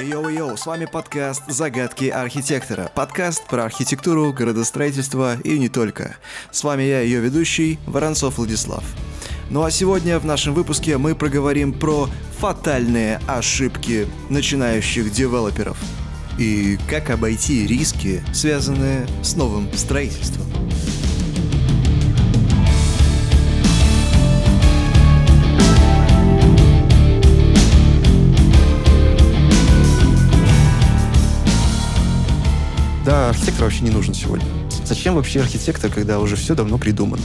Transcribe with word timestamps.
Йоу-йоу, 0.00 0.56
с 0.56 0.64
вами 0.64 0.84
подкаст 0.84 1.42
«Загадки 1.48 2.04
архитектора». 2.04 2.88
Подкаст 2.94 3.44
про 3.48 3.64
архитектуру, 3.64 4.32
градостроительство 4.32 5.36
и 5.40 5.58
не 5.58 5.68
только. 5.68 6.16
С 6.52 6.62
вами 6.62 6.84
я, 6.84 7.00
ее 7.00 7.18
ведущий, 7.18 7.80
Воронцов 7.84 8.38
Владислав. 8.38 8.84
Ну 9.50 9.64
а 9.64 9.72
сегодня 9.72 10.20
в 10.20 10.24
нашем 10.24 10.54
выпуске 10.54 10.98
мы 10.98 11.16
проговорим 11.16 11.72
про 11.72 12.08
фатальные 12.38 13.20
ошибки 13.26 14.06
начинающих 14.28 15.10
девелоперов 15.10 15.76
и 16.38 16.78
как 16.88 17.10
обойти 17.10 17.66
риски, 17.66 18.22
связанные 18.32 19.08
с 19.24 19.34
новым 19.34 19.72
строительством. 19.72 20.47
Да, 33.08 33.30
архитектор 33.30 33.64
вообще 33.64 33.84
не 33.84 33.90
нужен 33.90 34.12
сегодня. 34.12 34.44
Зачем 34.88 35.16
вообще 35.16 35.40
архитектор, 35.40 35.90
когда 35.90 36.18
уже 36.18 36.34
все 36.36 36.54
давно 36.54 36.78
придумано? 36.78 37.22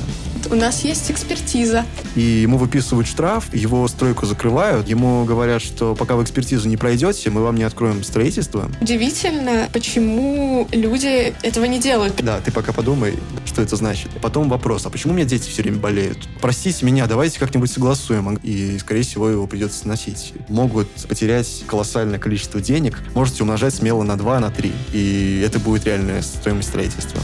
У 0.51 0.55
нас 0.55 0.83
есть 0.83 1.09
экспертиза. 1.09 1.85
И 2.15 2.21
ему 2.21 2.57
выписывают 2.57 3.07
штраф, 3.07 3.53
его 3.53 3.87
стройку 3.87 4.25
закрывают, 4.25 4.89
ему 4.89 5.23
говорят, 5.23 5.61
что 5.61 5.95
пока 5.95 6.15
вы 6.15 6.23
экспертизу 6.23 6.67
не 6.67 6.75
пройдете, 6.75 7.29
мы 7.29 7.41
вам 7.41 7.55
не 7.55 7.63
откроем 7.63 8.03
строительство. 8.03 8.69
Удивительно, 8.81 9.69
почему 9.71 10.67
люди 10.73 11.33
этого 11.41 11.63
не 11.63 11.79
делают. 11.79 12.17
Да, 12.17 12.41
ты 12.41 12.51
пока 12.51 12.73
подумай, 12.73 13.17
что 13.45 13.61
это 13.61 13.77
значит. 13.77 14.09
Потом 14.21 14.49
вопрос, 14.49 14.85
а 14.85 14.89
почему 14.89 15.13
у 15.13 15.15
меня 15.15 15.25
дети 15.25 15.49
все 15.49 15.61
время 15.61 15.77
болеют? 15.77 16.17
Простите 16.41 16.85
меня, 16.85 17.07
давайте 17.07 17.39
как-нибудь 17.39 17.71
согласуем. 17.71 18.35
И, 18.43 18.77
скорее 18.79 19.03
всего, 19.03 19.29
его 19.29 19.47
придется 19.47 19.79
сносить. 19.79 20.33
Могут 20.49 20.89
потерять 21.07 21.63
колоссальное 21.65 22.19
количество 22.19 22.59
денег. 22.59 23.01
Можете 23.15 23.43
умножать 23.43 23.73
смело 23.73 24.03
на 24.03 24.17
2, 24.17 24.39
на 24.41 24.51
3. 24.51 24.73
И 24.91 25.41
это 25.45 25.59
будет 25.59 25.85
реальная 25.85 26.21
стоимость 26.21 26.67
строительства. 26.67 27.21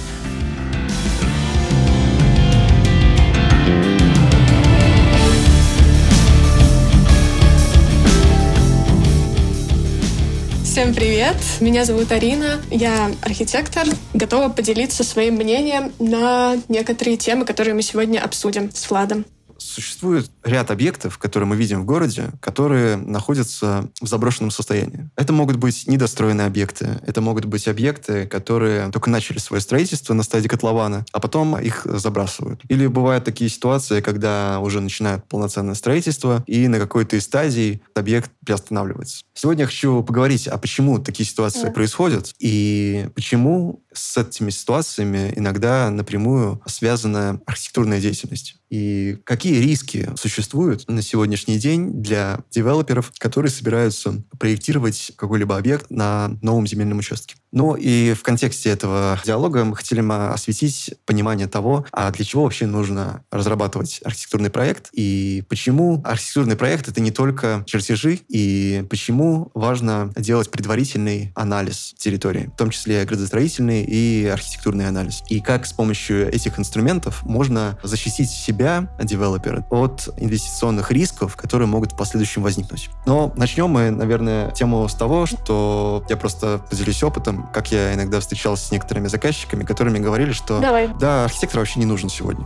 Всем 10.79 10.93
привет! 10.95 11.35
Меня 11.59 11.83
зовут 11.83 12.09
Арина, 12.13 12.61
я 12.71 13.11
архитектор, 13.21 13.85
готова 14.13 14.47
поделиться 14.47 15.03
своим 15.03 15.35
мнением 15.35 15.91
на 15.99 16.55
некоторые 16.69 17.17
темы, 17.17 17.43
которые 17.43 17.73
мы 17.73 17.81
сегодня 17.81 18.21
обсудим 18.21 18.71
с 18.73 18.89
Владом. 18.89 19.25
Существует 19.59 20.31
ряд 20.43 20.71
объектов, 20.71 21.17
которые 21.17 21.47
мы 21.47 21.55
видим 21.55 21.81
в 21.81 21.85
городе, 21.85 22.31
которые 22.41 22.95
находятся 22.95 23.89
в 24.01 24.07
заброшенном 24.07 24.51
состоянии. 24.51 25.09
Это 25.15 25.33
могут 25.33 25.57
быть 25.57 25.87
недостроенные 25.87 26.47
объекты, 26.47 26.99
это 27.05 27.21
могут 27.21 27.45
быть 27.45 27.67
объекты, 27.67 28.25
которые 28.27 28.89
только 28.91 29.09
начали 29.09 29.37
свое 29.37 29.61
строительство 29.61 30.13
на 30.13 30.23
стадии 30.23 30.47
котлована, 30.47 31.05
а 31.11 31.19
потом 31.19 31.57
их 31.59 31.85
забрасывают. 31.85 32.61
Или 32.69 32.87
бывают 32.87 33.25
такие 33.25 33.49
ситуации, 33.49 34.01
когда 34.01 34.59
уже 34.59 34.81
начинают 34.81 35.25
полноценное 35.25 35.75
строительство, 35.75 36.43
и 36.47 36.67
на 36.67 36.79
какой-то 36.79 37.19
стадии 37.19 37.81
объект 37.95 38.31
приостанавливается. 38.45 39.23
Сегодня 39.33 39.63
я 39.63 39.67
хочу 39.67 40.03
поговорить, 40.03 40.47
а 40.47 40.57
почему 40.57 40.99
такие 40.99 41.27
ситуации 41.27 41.63
да. 41.63 41.71
происходят, 41.71 42.33
и 42.39 43.07
почему 43.15 43.83
с 43.93 44.17
этими 44.17 44.49
ситуациями 44.49 45.33
иногда 45.35 45.89
напрямую 45.89 46.61
связана 46.65 47.41
архитектурная 47.45 47.99
деятельность. 47.99 48.58
И 48.69 49.17
какие 49.23 49.61
риски 49.61 50.09
существуют 50.15 50.87
на 50.87 51.01
сегодняшний 51.01 51.57
день 51.57 52.01
для 52.03 52.43
девелоперов, 52.51 53.11
которые 53.17 53.51
собираются 53.51 54.23
проектировать 54.37 55.11
какой-либо 55.15 55.57
объект 55.57 55.89
на 55.89 56.37
новом 56.41 56.67
земельном 56.67 56.99
участке. 56.99 57.35
Ну 57.51 57.75
и 57.75 58.13
в 58.13 58.23
контексте 58.23 58.69
этого 58.69 59.19
диалога 59.25 59.63
мы 59.65 59.75
хотели 59.75 60.01
бы 60.01 60.29
осветить 60.29 60.93
понимание 61.05 61.47
того, 61.47 61.85
а 61.91 62.11
для 62.11 62.25
чего 62.25 62.43
вообще 62.43 62.65
нужно 62.65 63.23
разрабатывать 63.31 64.01
архитектурный 64.03 64.49
проект 64.49 64.89
и 64.93 65.43
почему 65.49 66.01
архитектурный 66.05 66.55
проект— 66.55 66.87
это 66.89 67.01
не 67.01 67.11
только 67.11 67.63
чертежи, 67.65 68.19
и 68.27 68.85
почему 68.89 69.51
важно 69.53 70.11
делать 70.15 70.51
предварительный 70.51 71.31
анализ 71.35 71.95
территории, 71.97 72.49
в 72.53 72.57
том 72.57 72.69
числе 72.69 73.03
градостроительный 73.05 73.83
и 73.83 74.27
архитектурный 74.27 74.87
анализ. 74.87 75.23
И 75.29 75.39
как 75.39 75.65
с 75.65 75.73
помощью 75.73 76.31
этих 76.33 76.59
инструментов 76.59 77.23
можно 77.23 77.77
защитить 77.83 78.29
себя, 78.29 78.95
девелопера, 79.01 79.65
от 79.69 80.09
инвестиционных 80.17 80.91
рисков, 80.91 81.35
которые 81.35 81.67
могут 81.67 81.93
в 81.93 81.97
последующем 81.97 82.43
возникнуть. 82.43 82.89
Но 83.05 83.33
начнем 83.35 83.69
мы, 83.69 83.89
наверное, 83.89 84.51
тему 84.51 84.87
с 84.87 84.93
того, 84.93 85.25
что 85.25 86.05
я 86.09 86.17
просто 86.17 86.61
поделюсь 86.69 87.01
опытом, 87.03 87.38
как 87.53 87.71
я 87.71 87.93
иногда 87.93 88.19
встречался 88.19 88.67
с 88.67 88.71
некоторыми 88.71 89.07
заказчиками, 89.07 89.63
которые 89.63 89.91
мне 89.91 90.01
говорили, 90.01 90.31
что 90.31 90.59
Давай. 90.59 90.87
да, 90.99 91.25
архитектор 91.25 91.59
вообще 91.59 91.79
не 91.79 91.85
нужен 91.85 92.09
сегодня. 92.09 92.45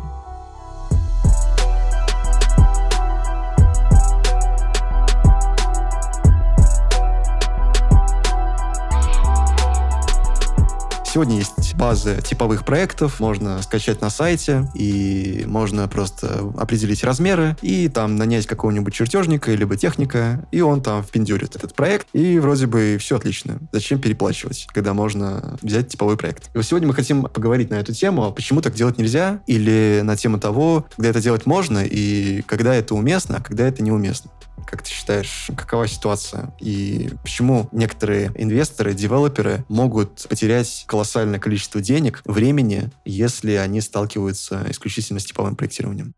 Сегодня 11.14 11.36
есть 11.36 11.76
базы 11.76 12.20
типовых 12.24 12.66
проектов, 12.66 13.20
можно 13.20 13.62
скачать 13.62 14.02
на 14.02 14.10
сайте, 14.10 14.68
и 14.74 15.44
можно 15.46 15.88
просто 15.88 16.52
определить 16.58 17.04
размеры, 17.04 17.56
и 17.62 17.88
там 17.88 18.16
нанять 18.16 18.48
какого-нибудь 18.48 18.96
чертежника, 18.96 19.52
либо 19.52 19.78
техника, 19.78 20.44
и 20.52 20.62
он 20.62 20.82
там 20.82 21.04
впендюрит 21.04 21.56
этот 21.56 21.76
проект, 21.76 22.08
и 22.14 22.40
вроде 22.40 22.66
бы 22.66 22.98
все 23.00 23.18
отлично. 23.18 23.60
Зачем 23.72 24.00
переплачивать, 24.00 24.68
когда 24.74 24.96
можно 24.96 25.56
взять 25.62 25.90
типовой 25.90 26.18
проект? 26.18 26.50
И 26.52 26.58
вот 26.58 26.66
сегодня 26.66 26.88
мы 26.88 26.96
хотим 26.96 27.22
поговорить 27.22 27.70
на 27.70 27.76
эту 27.76 27.94
тему, 27.94 28.24
а 28.24 28.32
почему 28.32 28.62
так 28.62 28.74
делать 28.74 28.98
нельзя, 28.98 29.44
или 29.46 30.02
на 30.04 30.18
тему 30.18 30.40
того, 30.40 30.88
когда 30.96 31.12
это 31.12 31.22
делать 31.22 31.46
можно, 31.46 31.86
и 31.86 32.42
когда 32.48 32.74
это 32.74 32.96
уместно, 32.96 33.38
а 33.38 33.44
когда 33.44 33.68
это 33.68 33.84
неуместно. 33.84 34.32
Как 34.66 34.84
ты 34.84 34.90
считаешь, 34.90 35.50
какова 35.56 35.88
ситуация? 35.88 36.54
И 36.60 37.10
почему 37.22 37.70
некоторые 37.72 38.32
инвесторы, 38.36 38.94
девелоперы 38.94 39.66
могут 39.70 40.26
потерять 40.30 40.86
колоссальное 40.88 41.40
количество 41.40 41.82
денег, 41.82 42.22
времени, 42.26 42.90
если 43.06 43.54
они 43.54 43.82
сталкиваются 43.82 44.66
исключительно 44.70 45.20
с 45.20 45.26
типовым 45.26 45.56
проектированием? 45.56 46.14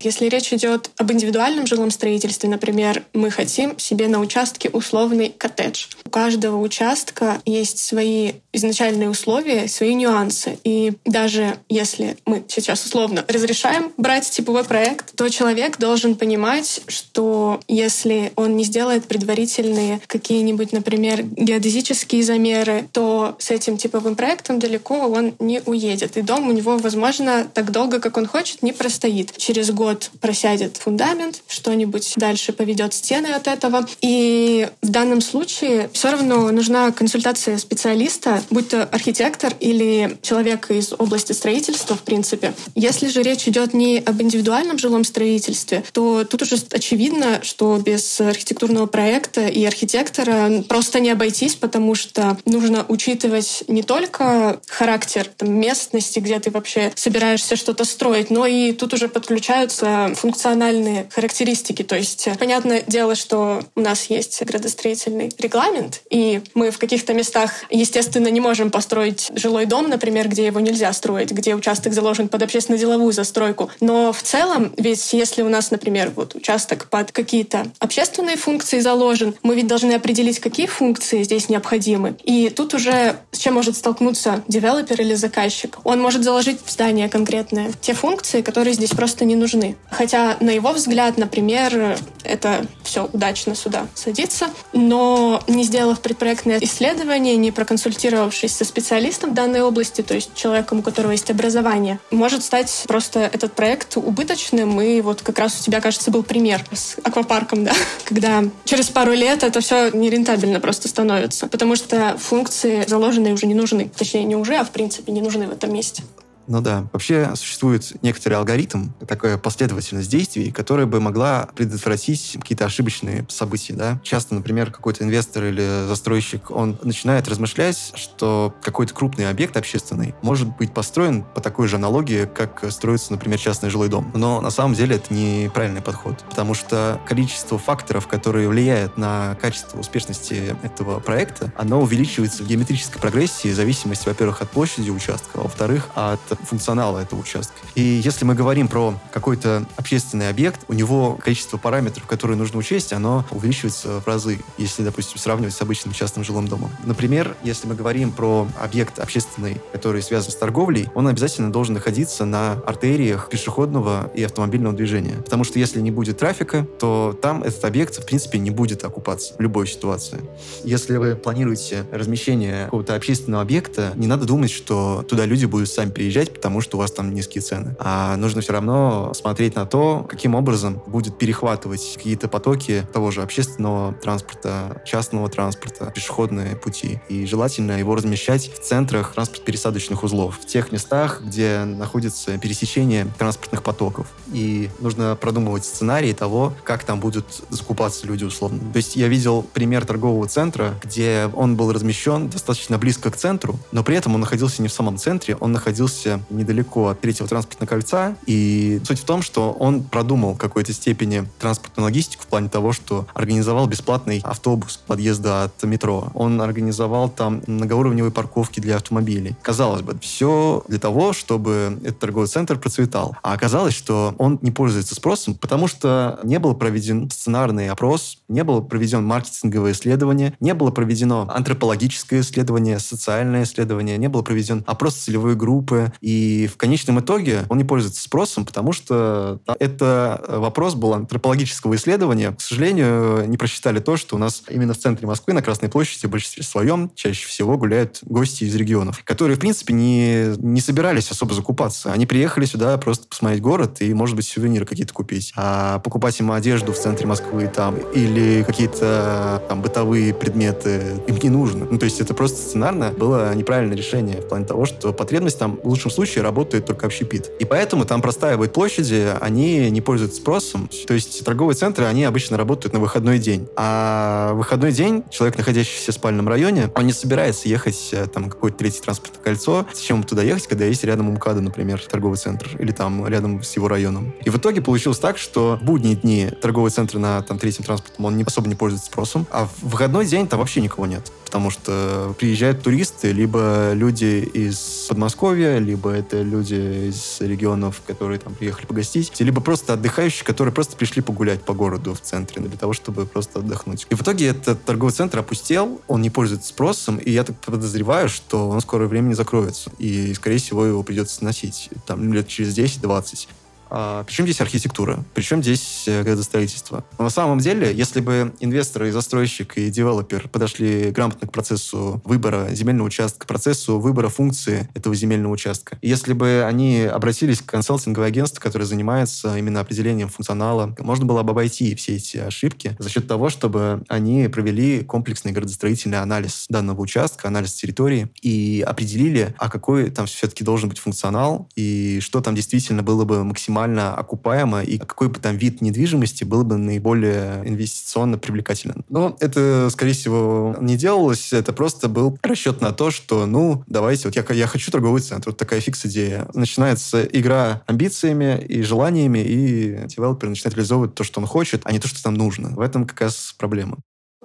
Если 0.00 0.28
речь 0.28 0.52
идет 0.52 0.90
об 0.98 1.10
индивидуальном 1.12 1.66
жилом 1.66 1.90
строительстве, 1.90 2.48
например, 2.48 3.04
мы 3.14 3.30
хотим 3.30 3.78
себе 3.78 4.06
на 4.08 4.20
участке 4.20 4.68
условный 4.68 5.30
коттедж. 5.30 5.86
У 6.04 6.10
каждого 6.10 6.60
участка 6.60 7.40
есть 7.46 7.78
свои 7.78 8.32
изначальные 8.52 9.08
условия, 9.08 9.66
свои 9.66 9.94
нюансы. 9.94 10.58
И 10.62 10.92
даже 11.04 11.56
если 11.68 12.16
мы 12.26 12.44
сейчас 12.48 12.84
условно 12.84 13.24
разрешаем 13.28 13.92
брать 13.96 14.28
типовой 14.30 14.64
проект, 14.64 15.16
то 15.16 15.28
человек 15.28 15.78
должен 15.78 16.16
понимать, 16.16 16.82
что 16.86 17.60
если 17.66 18.32
он 18.36 18.56
не 18.56 18.64
сделает 18.64 19.06
предварительные 19.06 20.00
какие-нибудь, 20.06 20.72
например, 20.72 21.22
геодезические 21.22 22.22
замеры, 22.22 22.88
то 22.92 23.36
с 23.38 23.50
этим 23.50 23.76
типовым 23.76 24.16
проектом 24.16 24.58
далеко 24.58 25.08
он 25.08 25.34
не 25.38 25.62
уедет. 25.64 26.16
И 26.16 26.22
дом 26.22 26.48
у 26.48 26.52
него, 26.52 26.76
возможно, 26.76 27.46
так 27.52 27.72
долго, 27.72 28.00
как 28.00 28.16
он 28.16 28.26
хочет, 28.26 28.62
не 28.62 28.72
простоит. 28.72 29.36
Через 29.36 29.70
год 29.70 29.83
год 29.84 30.10
просядет 30.20 30.78
фундамент, 30.78 31.42
что-нибудь 31.46 32.14
дальше 32.16 32.54
поведет 32.54 32.94
стены 32.94 33.26
от 33.26 33.46
этого. 33.46 33.86
И 34.00 34.66
в 34.80 34.88
данном 34.88 35.20
случае 35.20 35.90
все 35.92 36.10
равно 36.10 36.50
нужна 36.50 36.90
консультация 36.90 37.58
специалиста, 37.58 38.42
будь 38.48 38.68
то 38.70 38.84
архитектор 38.84 39.52
или 39.60 40.16
человек 40.22 40.70
из 40.70 40.94
области 40.94 41.32
строительства, 41.32 41.96
в 41.96 42.02
принципе. 42.02 42.54
Если 42.74 43.08
же 43.08 43.22
речь 43.22 43.46
идет 43.46 43.74
не 43.74 43.98
об 43.98 44.22
индивидуальном 44.22 44.78
жилом 44.78 45.04
строительстве, 45.04 45.84
то 45.92 46.24
тут 46.24 46.40
уже 46.40 46.56
очевидно, 46.70 47.40
что 47.42 47.76
без 47.76 48.20
архитектурного 48.22 48.86
проекта 48.86 49.48
и 49.48 49.62
архитектора 49.66 50.62
просто 50.66 50.98
не 51.00 51.10
обойтись, 51.10 51.56
потому 51.56 51.94
что 51.94 52.38
нужно 52.46 52.86
учитывать 52.88 53.64
не 53.68 53.82
только 53.82 54.60
характер 54.66 55.28
там, 55.36 55.52
местности, 55.52 56.20
где 56.20 56.40
ты 56.40 56.50
вообще 56.50 56.90
собираешься 56.94 57.56
что-то 57.56 57.84
строить, 57.84 58.30
но 58.30 58.46
и 58.46 58.72
тут 58.72 58.94
уже 58.94 59.08
подключаются 59.08 59.73
меняются 59.82 60.14
функциональные 60.14 61.06
характеристики. 61.10 61.82
То 61.82 61.96
есть, 61.96 62.28
понятное 62.38 62.82
дело, 62.86 63.14
что 63.14 63.62
у 63.74 63.80
нас 63.80 64.04
есть 64.06 64.42
градостроительный 64.42 65.32
регламент, 65.38 66.02
и 66.10 66.42
мы 66.54 66.70
в 66.70 66.78
каких-то 66.78 67.14
местах, 67.14 67.50
естественно, 67.70 68.28
не 68.28 68.40
можем 68.40 68.70
построить 68.70 69.30
жилой 69.34 69.66
дом, 69.66 69.88
например, 69.88 70.28
где 70.28 70.46
его 70.46 70.60
нельзя 70.60 70.92
строить, 70.92 71.32
где 71.32 71.54
участок 71.54 71.92
заложен 71.92 72.28
под 72.28 72.42
общественно-деловую 72.42 73.12
застройку. 73.12 73.70
Но 73.80 74.12
в 74.12 74.22
целом, 74.22 74.72
ведь 74.76 75.12
если 75.12 75.42
у 75.42 75.48
нас, 75.48 75.70
например, 75.70 76.12
вот 76.14 76.34
участок 76.34 76.88
под 76.90 77.12
какие-то 77.12 77.66
общественные 77.78 78.36
функции 78.36 78.80
заложен, 78.80 79.34
мы 79.42 79.56
ведь 79.56 79.66
должны 79.66 79.92
определить, 79.92 80.38
какие 80.40 80.66
функции 80.66 81.22
здесь 81.22 81.48
необходимы. 81.48 82.16
И 82.24 82.50
тут 82.50 82.74
уже 82.74 83.16
с 83.32 83.38
чем 83.38 83.54
может 83.54 83.76
столкнуться 83.76 84.42
девелопер 84.48 85.00
или 85.00 85.14
заказчик? 85.14 85.78
Он 85.84 86.00
может 86.00 86.22
заложить 86.22 86.60
в 86.64 86.70
здание 86.70 87.08
конкретное 87.08 87.72
те 87.80 87.94
функции, 87.94 88.42
которые 88.42 88.74
здесь 88.74 88.90
просто 88.90 89.24
не 89.24 89.36
нужны. 89.36 89.63
Нужны. 89.64 89.76
Хотя, 89.90 90.36
на 90.40 90.50
его 90.50 90.72
взгляд, 90.72 91.18
например, 91.18 91.98
это 92.24 92.66
все 92.82 93.08
удачно 93.12 93.54
сюда 93.54 93.86
садится, 93.94 94.48
но 94.72 95.42
не 95.46 95.64
сделав 95.64 96.00
предпроектное 96.00 96.58
исследование, 96.60 97.36
не 97.36 97.52
проконсультировавшись 97.52 98.54
со 98.54 98.64
специалистом 98.64 99.30
в 99.30 99.34
данной 99.34 99.62
области, 99.62 100.02
то 100.02 100.14
есть 100.14 100.34
человеком, 100.34 100.80
у 100.80 100.82
которого 100.82 101.12
есть 101.12 101.30
образование, 101.30 101.98
может 102.10 102.42
стать 102.42 102.84
просто 102.86 103.20
этот 103.20 103.52
проект 103.52 103.96
убыточным. 103.96 104.80
И 104.80 105.00
вот 105.00 105.22
как 105.22 105.38
раз 105.38 105.60
у 105.60 105.62
тебя, 105.62 105.80
кажется, 105.80 106.10
был 106.10 106.22
пример 106.22 106.64
с 106.72 106.96
аквапарком, 107.02 107.64
да, 107.64 107.72
когда 108.04 108.44
через 108.64 108.88
пару 108.88 109.12
лет 109.12 109.42
это 109.42 109.60
все 109.60 109.90
нерентабельно 109.90 110.60
просто 110.60 110.88
становится, 110.88 111.46
потому 111.46 111.76
что 111.76 112.16
функции 112.18 112.84
заложенные 112.86 113.34
уже 113.34 113.46
не 113.46 113.54
нужны. 113.54 113.90
Точнее, 113.96 114.24
не 114.24 114.36
уже, 114.36 114.56
а 114.56 114.64
в 114.64 114.70
принципе 114.70 115.12
не 115.12 115.20
нужны 115.20 115.46
в 115.46 115.52
этом 115.52 115.72
месте. 115.72 116.02
Ну 116.46 116.60
да. 116.60 116.86
Вообще 116.92 117.34
существует 117.36 118.02
некоторый 118.02 118.34
алгоритм, 118.34 118.88
такая 119.06 119.38
последовательность 119.38 120.10
действий, 120.10 120.50
которая 120.50 120.86
бы 120.86 121.00
могла 121.00 121.48
предотвратить 121.54 122.36
какие-то 122.40 122.64
ошибочные 122.64 123.26
события. 123.28 123.74
Да? 123.74 124.00
Часто, 124.02 124.34
например, 124.34 124.70
какой-то 124.70 125.04
инвестор 125.04 125.44
или 125.44 125.86
застройщик, 125.86 126.50
он 126.50 126.78
начинает 126.82 127.28
размышлять, 127.28 127.92
что 127.94 128.54
какой-то 128.62 128.94
крупный 128.94 129.28
объект 129.28 129.56
общественный 129.56 130.14
может 130.22 130.56
быть 130.56 130.72
построен 130.72 131.22
по 131.22 131.40
такой 131.40 131.68
же 131.68 131.76
аналогии, 131.76 132.26
как 132.26 132.64
строится, 132.70 133.12
например, 133.12 133.38
частный 133.38 133.70
жилой 133.70 133.88
дом. 133.88 134.10
Но 134.14 134.40
на 134.40 134.50
самом 134.50 134.74
деле 134.74 134.96
это 134.96 135.12
неправильный 135.12 135.82
подход, 135.82 136.24
потому 136.28 136.54
что 136.54 137.00
количество 137.06 137.58
факторов, 137.58 138.06
которые 138.06 138.48
влияют 138.48 138.96
на 138.96 139.36
качество 139.40 139.78
успешности 139.78 140.56
этого 140.62 141.00
проекта, 141.00 141.52
оно 141.56 141.80
увеличивается 141.80 142.42
в 142.42 142.46
геометрической 142.46 143.00
прогрессии 143.00 143.48
в 143.48 143.54
зависимости, 143.54 144.08
во-первых, 144.08 144.42
от 144.42 144.50
площади 144.50 144.90
участка, 144.90 145.38
во-вторых, 145.38 145.88
от 145.94 146.20
функционала 146.42 146.98
этого 146.98 147.20
участка. 147.20 147.54
И 147.74 147.82
если 147.82 148.24
мы 148.24 148.34
говорим 148.34 148.68
про 148.68 148.94
какой-то 149.12 149.64
общественный 149.76 150.28
объект, 150.28 150.60
у 150.68 150.72
него 150.72 151.18
количество 151.22 151.56
параметров, 151.56 152.06
которые 152.06 152.36
нужно 152.36 152.58
учесть, 152.58 152.92
оно 152.92 153.24
увеличивается 153.30 154.00
в 154.00 154.06
разы, 154.06 154.40
если, 154.58 154.82
допустим, 154.82 155.18
сравнивать 155.18 155.54
с 155.54 155.60
обычным 155.60 155.94
частным 155.94 156.24
жилым 156.24 156.48
домом. 156.48 156.70
Например, 156.84 157.36
если 157.42 157.66
мы 157.66 157.74
говорим 157.74 158.12
про 158.12 158.46
объект 158.60 158.98
общественный, 158.98 159.60
который 159.72 160.02
связан 160.02 160.32
с 160.32 160.36
торговлей, 160.36 160.88
он 160.94 161.08
обязательно 161.08 161.52
должен 161.52 161.74
находиться 161.74 162.24
на 162.24 162.52
артериях 162.66 163.28
пешеходного 163.28 164.10
и 164.14 164.22
автомобильного 164.22 164.74
движения. 164.74 165.16
Потому 165.16 165.44
что 165.44 165.58
если 165.58 165.80
не 165.80 165.90
будет 165.90 166.18
трафика, 166.18 166.66
то 166.78 167.18
там 167.20 167.42
этот 167.42 167.64
объект, 167.64 168.02
в 168.02 168.06
принципе, 168.06 168.38
не 168.38 168.50
будет 168.50 168.84
окупаться 168.84 169.34
в 169.34 169.40
любой 169.40 169.66
ситуации. 169.66 170.20
Если 170.64 170.96
вы 170.96 171.16
планируете 171.16 171.84
размещение 171.92 172.64
какого-то 172.66 172.94
общественного 172.94 173.42
объекта, 173.42 173.92
не 173.96 174.06
надо 174.06 174.24
думать, 174.26 174.50
что 174.50 175.04
туда 175.08 175.26
люди 175.26 175.46
будут 175.46 175.68
сами 175.68 175.90
приезжать, 175.90 176.23
приезжать, 176.24 176.34
потому 176.34 176.60
что 176.60 176.76
у 176.76 176.80
вас 176.80 176.90
там 176.90 177.14
низкие 177.14 177.42
цены. 177.42 177.76
А 177.78 178.16
нужно 178.16 178.40
все 178.40 178.52
равно 178.52 179.12
смотреть 179.14 179.54
на 179.54 179.66
то, 179.66 180.06
каким 180.08 180.34
образом 180.34 180.82
будет 180.86 181.18
перехватывать 181.18 181.94
какие-то 181.96 182.28
потоки 182.28 182.86
того 182.92 183.10
же 183.10 183.22
общественного 183.22 183.94
транспорта, 183.94 184.82
частного 184.84 185.28
транспорта, 185.28 185.92
пешеходные 185.94 186.56
пути. 186.56 187.00
И 187.08 187.26
желательно 187.26 187.78
его 187.78 187.94
размещать 187.94 188.50
в 188.52 188.60
центрах 188.60 189.12
транспорт-пересадочных 189.14 190.02
узлов, 190.02 190.38
в 190.40 190.46
тех 190.46 190.72
местах, 190.72 191.22
где 191.24 191.64
находится 191.64 192.38
пересечение 192.38 193.06
транспортных 193.18 193.62
потоков. 193.62 194.06
И 194.32 194.70
нужно 194.80 195.16
продумывать 195.16 195.64
сценарии 195.64 196.12
того, 196.12 196.52
как 196.64 196.84
там 196.84 197.00
будут 197.00 197.26
закупаться 197.50 198.06
люди 198.06 198.24
условно. 198.24 198.60
То 198.72 198.76
есть 198.76 198.96
я 198.96 199.08
видел 199.08 199.42
пример 199.42 199.84
торгового 199.84 200.26
центра, 200.28 200.74
где 200.82 201.30
он 201.34 201.56
был 201.56 201.72
размещен 201.72 202.28
достаточно 202.28 202.78
близко 202.78 203.10
к 203.10 203.16
центру, 203.16 203.58
но 203.72 203.84
при 203.84 203.96
этом 203.96 204.14
он 204.14 204.20
находился 204.20 204.62
не 204.62 204.68
в 204.68 204.72
самом 204.72 204.98
центре, 204.98 205.36
он 205.40 205.52
находился 205.52 206.13
недалеко 206.30 206.88
от 206.88 207.00
третьего 207.00 207.28
транспортного 207.28 207.68
кольца. 207.68 208.16
И 208.26 208.80
суть 208.84 209.00
в 209.00 209.04
том, 209.04 209.22
что 209.22 209.52
он 209.52 209.82
продумал 209.82 210.34
в 210.34 210.38
какой-то 210.38 210.72
степени 210.72 211.26
транспортную 211.38 211.84
логистику 211.84 212.24
в 212.24 212.26
плане 212.26 212.48
того, 212.48 212.72
что 212.72 213.06
организовал 213.14 213.66
бесплатный 213.66 214.20
автобус 214.24 214.76
подъезда 214.86 215.44
от 215.44 215.62
метро. 215.64 216.08
Он 216.14 216.40
организовал 216.40 217.08
там 217.08 217.42
многоуровневые 217.46 218.12
парковки 218.12 218.60
для 218.60 218.76
автомобилей. 218.76 219.36
Казалось 219.42 219.82
бы, 219.82 219.98
все 220.00 220.64
для 220.68 220.78
того, 220.78 221.12
чтобы 221.12 221.78
этот 221.82 221.98
торговый 221.98 222.28
центр 222.28 222.58
процветал. 222.58 223.16
А 223.22 223.32
оказалось, 223.32 223.74
что 223.74 224.14
он 224.18 224.38
не 224.42 224.50
пользуется 224.50 224.94
спросом, 224.94 225.34
потому 225.34 225.68
что 225.68 226.18
не 226.22 226.38
был 226.38 226.54
проведен 226.54 227.10
сценарный 227.10 227.68
опрос, 227.68 228.18
не 228.28 228.44
было 228.44 228.60
проведено 228.60 229.02
маркетинговое 229.02 229.72
исследование, 229.72 230.34
не 230.40 230.54
было 230.54 230.70
проведено 230.70 231.28
антропологическое 231.30 232.20
исследование, 232.20 232.78
социальное 232.78 233.44
исследование, 233.44 233.98
не 233.98 234.08
было 234.08 234.22
проведен 234.22 234.64
опрос 234.66 234.94
целевой 234.94 235.34
группы, 235.36 235.92
и 236.04 236.46
в 236.52 236.58
конечном 236.58 237.00
итоге 237.00 237.46
он 237.48 237.56
не 237.56 237.64
пользуется 237.64 238.02
спросом, 238.02 238.44
потому 238.44 238.72
что 238.72 239.40
это 239.58 240.22
вопрос 240.28 240.74
был 240.74 240.92
антропологического 240.92 241.76
исследования. 241.76 242.32
К 242.32 242.42
сожалению, 242.42 243.26
не 243.26 243.38
просчитали 243.38 243.78
то, 243.78 243.96
что 243.96 244.16
у 244.16 244.18
нас 244.18 244.42
именно 244.50 244.74
в 244.74 244.78
центре 244.78 245.06
Москвы, 245.06 245.32
на 245.32 245.40
Красной 245.40 245.70
площади, 245.70 246.06
в 246.06 246.10
большинстве 246.10 246.42
своем 246.42 246.90
чаще 246.94 247.26
всего 247.26 247.56
гуляют 247.56 248.00
гости 248.02 248.44
из 248.44 248.54
регионов, 248.54 249.02
которые, 249.02 249.38
в 249.38 249.40
принципе, 249.40 249.72
не, 249.72 250.36
не 250.36 250.60
собирались 250.60 251.10
особо 251.10 251.32
закупаться. 251.32 251.90
Они 251.90 252.04
приехали 252.04 252.44
сюда 252.44 252.76
просто 252.76 253.08
посмотреть 253.08 253.40
город 253.40 253.80
и, 253.80 253.94
может 253.94 254.14
быть, 254.14 254.26
сувениры 254.26 254.66
какие-то 254.66 254.92
купить. 254.92 255.32
А 255.36 255.78
покупать 255.78 256.20
им 256.20 256.32
одежду 256.32 256.74
в 256.74 256.78
центре 256.78 257.06
Москвы 257.06 257.46
там 257.46 257.76
или 257.94 258.42
какие-то 258.42 259.42
там 259.48 259.62
бытовые 259.62 260.12
предметы 260.12 261.00
им 261.06 261.16
не 261.22 261.30
нужно. 261.30 261.66
Ну, 261.70 261.78
то 261.78 261.86
есть 261.86 262.02
это 262.02 262.12
просто 262.12 262.36
сценарно 262.36 262.90
было 262.90 263.34
неправильное 263.34 263.74
решение 263.76 264.20
в 264.20 264.28
плане 264.28 264.44
того, 264.44 264.66
что 264.66 264.92
потребность 264.92 265.38
там 265.38 265.58
в 265.62 265.66
лучшем 265.66 265.93
случае 265.94 266.22
работает 266.22 266.66
только 266.66 266.86
общепит. 266.86 267.30
И 267.38 267.44
поэтому 267.44 267.84
там 267.84 268.02
простаивают 268.02 268.52
площади, 268.52 269.08
они 269.20 269.70
не 269.70 269.80
пользуются 269.80 270.20
спросом. 270.20 270.68
То 270.86 270.94
есть 270.94 271.24
торговые 271.24 271.56
центры, 271.56 271.86
они 271.86 272.04
обычно 272.04 272.36
работают 272.36 272.72
на 272.72 272.80
выходной 272.80 273.18
день. 273.18 273.48
А 273.56 274.32
выходной 274.34 274.72
день 274.72 275.04
человек, 275.10 275.38
находящийся 275.38 275.92
в 275.92 275.94
спальном 275.94 276.28
районе, 276.28 276.70
он 276.74 276.86
не 276.86 276.92
собирается 276.92 277.48
ехать 277.48 277.90
э, 277.92 278.06
там 278.06 278.28
какое-то 278.28 278.58
третье 278.58 278.82
транспортное 278.82 279.22
кольцо. 279.22 279.66
Зачем 279.72 280.02
туда 280.02 280.22
ехать, 280.22 280.46
когда 280.46 280.64
есть 280.64 280.84
рядом 280.84 281.12
МКАДа, 281.12 281.40
например, 281.40 281.80
торговый 281.80 282.18
центр, 282.18 282.48
или 282.58 282.72
там 282.72 283.06
рядом 283.06 283.42
с 283.42 283.54
его 283.56 283.68
районом. 283.68 284.14
И 284.24 284.30
в 284.30 284.36
итоге 284.36 284.60
получилось 284.60 284.98
так, 284.98 285.18
что 285.18 285.58
в 285.60 285.64
будние 285.64 285.96
дни 285.96 286.30
торговый 286.42 286.70
центр 286.70 286.98
на 286.98 287.22
там 287.22 287.38
третьем 287.38 287.64
транспортном 287.64 288.06
он 288.06 288.16
не 288.16 288.24
особо 288.24 288.48
не 288.48 288.54
пользуется 288.54 288.86
спросом, 288.86 289.26
а 289.30 289.46
в 289.46 289.70
выходной 289.70 290.06
день 290.06 290.26
там 290.26 290.40
вообще 290.40 290.60
никого 290.60 290.86
нет 290.86 291.10
потому 291.34 291.50
что 291.50 292.14
приезжают 292.16 292.62
туристы, 292.62 293.10
либо 293.10 293.72
люди 293.72 294.30
из 294.34 294.86
Подмосковья, 294.88 295.58
либо 295.84 295.96
это 295.96 296.22
люди 296.22 296.88
из 296.88 297.20
регионов, 297.20 297.82
которые 297.86 298.18
там 298.18 298.34
приехали 298.34 298.66
погостить, 298.66 299.20
либо 299.20 299.40
просто 299.40 299.74
отдыхающие, 299.74 300.24
которые 300.24 300.52
просто 300.54 300.76
пришли 300.76 301.02
погулять 301.02 301.42
по 301.42 301.52
городу 301.52 301.94
в 301.94 302.00
центре 302.00 302.42
для 302.42 302.56
того, 302.56 302.72
чтобы 302.72 303.04
просто 303.06 303.40
отдохнуть. 303.40 303.86
И 303.90 303.94
в 303.94 304.02
итоге 304.02 304.28
этот 304.28 304.64
торговый 304.64 304.92
центр 304.92 305.18
опустел, 305.18 305.80
он 305.86 306.00
не 306.00 306.10
пользуется 306.10 306.48
спросом, 306.48 306.96
и 306.96 307.10
я 307.10 307.24
так 307.24 307.36
подозреваю, 307.40 308.08
что 308.08 308.48
он 308.48 308.58
в 308.58 308.62
скорое 308.62 308.88
время 308.88 309.08
не 309.08 309.14
закроется. 309.14 309.70
И, 309.78 310.14
скорее 310.14 310.38
всего, 310.38 310.64
его 310.64 310.82
придется 310.82 311.16
сносить 311.16 311.70
там 311.86 312.12
лет 312.12 312.28
через 312.28 312.56
10-20. 312.56 313.28
А, 313.76 314.04
причем 314.04 314.24
здесь 314.24 314.40
архитектура? 314.40 315.04
Причем 315.14 315.42
здесь 315.42 315.84
э, 315.88 316.04
градостроительство? 316.04 316.84
Но 316.96 317.04
на 317.04 317.10
самом 317.10 317.40
деле, 317.40 317.74
если 317.74 318.00
бы 318.00 318.32
инвесторы, 318.38 318.88
и 318.88 318.90
застройщик, 318.92 319.58
и 319.58 319.68
девелопер 319.68 320.28
подошли 320.28 320.92
грамотно 320.92 321.26
к 321.26 321.32
процессу 321.32 322.00
выбора 322.04 322.50
земельного 322.52 322.86
участка, 322.86 323.24
к 323.24 323.26
процессу 323.26 323.80
выбора 323.80 324.10
функции 324.10 324.68
этого 324.74 324.94
земельного 324.94 325.32
участка, 325.32 325.76
если 325.82 326.12
бы 326.12 326.44
они 326.46 326.82
обратились 326.82 327.40
к 327.40 327.46
консалтинговой 327.46 328.06
агентству, 328.06 328.40
которое 328.40 328.64
занимается 328.64 329.36
именно 329.36 329.58
определением 329.58 330.08
функционала, 330.08 330.72
можно 330.78 331.04
было 331.04 331.24
бы 331.24 331.32
обойти 331.32 331.74
все 331.74 331.96
эти 331.96 332.18
ошибки 332.18 332.76
за 332.78 332.88
счет 332.88 333.08
того, 333.08 333.28
чтобы 333.28 333.82
они 333.88 334.28
провели 334.28 334.84
комплексный 334.84 335.32
градостроительный 335.32 335.98
анализ 335.98 336.46
данного 336.48 336.80
участка, 336.80 337.26
анализ 337.26 337.54
территории 337.54 338.06
и 338.22 338.64
определили, 338.64 339.34
а 339.36 339.50
какой 339.50 339.90
там 339.90 340.06
все-таки 340.06 340.44
должен 340.44 340.68
быть 340.68 340.78
функционал 340.78 341.48
и 341.56 341.98
что 342.00 342.20
там 342.20 342.36
действительно 342.36 342.84
было 342.84 343.04
бы 343.04 343.24
максимально 343.24 343.63
максимально 343.64 343.94
окупаемо 343.94 344.62
и 344.62 344.78
какой 344.78 345.08
бы 345.08 345.18
там 345.18 345.36
вид 345.36 345.60
недвижимости 345.60 346.24
был 346.24 346.44
бы 346.44 346.56
наиболее 346.56 347.42
инвестиционно 347.44 348.18
привлекателен. 348.18 348.84
Но 348.88 349.16
это, 349.20 349.68
скорее 349.70 349.92
всего, 349.92 350.56
не 350.60 350.76
делалось. 350.76 351.32
Это 351.32 351.52
просто 351.52 351.88
был 351.88 352.18
расчет 352.22 352.60
на 352.60 352.72
то, 352.72 352.90
что, 352.90 353.26
ну, 353.26 353.62
давайте, 353.66 354.08
вот 354.08 354.16
я, 354.16 354.24
я 354.34 354.46
хочу 354.46 354.70
торговый 354.70 355.00
центр. 355.00 355.30
Вот 355.30 355.38
такая 355.38 355.60
фикс-идея. 355.60 356.26
Начинается 356.34 357.02
игра 357.02 357.62
амбициями 357.66 358.44
и 358.48 358.62
желаниями, 358.62 359.20
и 359.20 359.86
девелопер 359.86 360.28
начинает 360.28 360.54
реализовывать 360.54 360.94
то, 360.94 361.04
что 361.04 361.20
он 361.20 361.26
хочет, 361.26 361.62
а 361.64 361.72
не 361.72 361.78
то, 361.78 361.88
что 361.88 362.02
там 362.02 362.14
нужно. 362.14 362.50
В 362.50 362.60
этом 362.60 362.86
как 362.86 363.00
раз 363.00 363.34
проблема. 363.38 363.78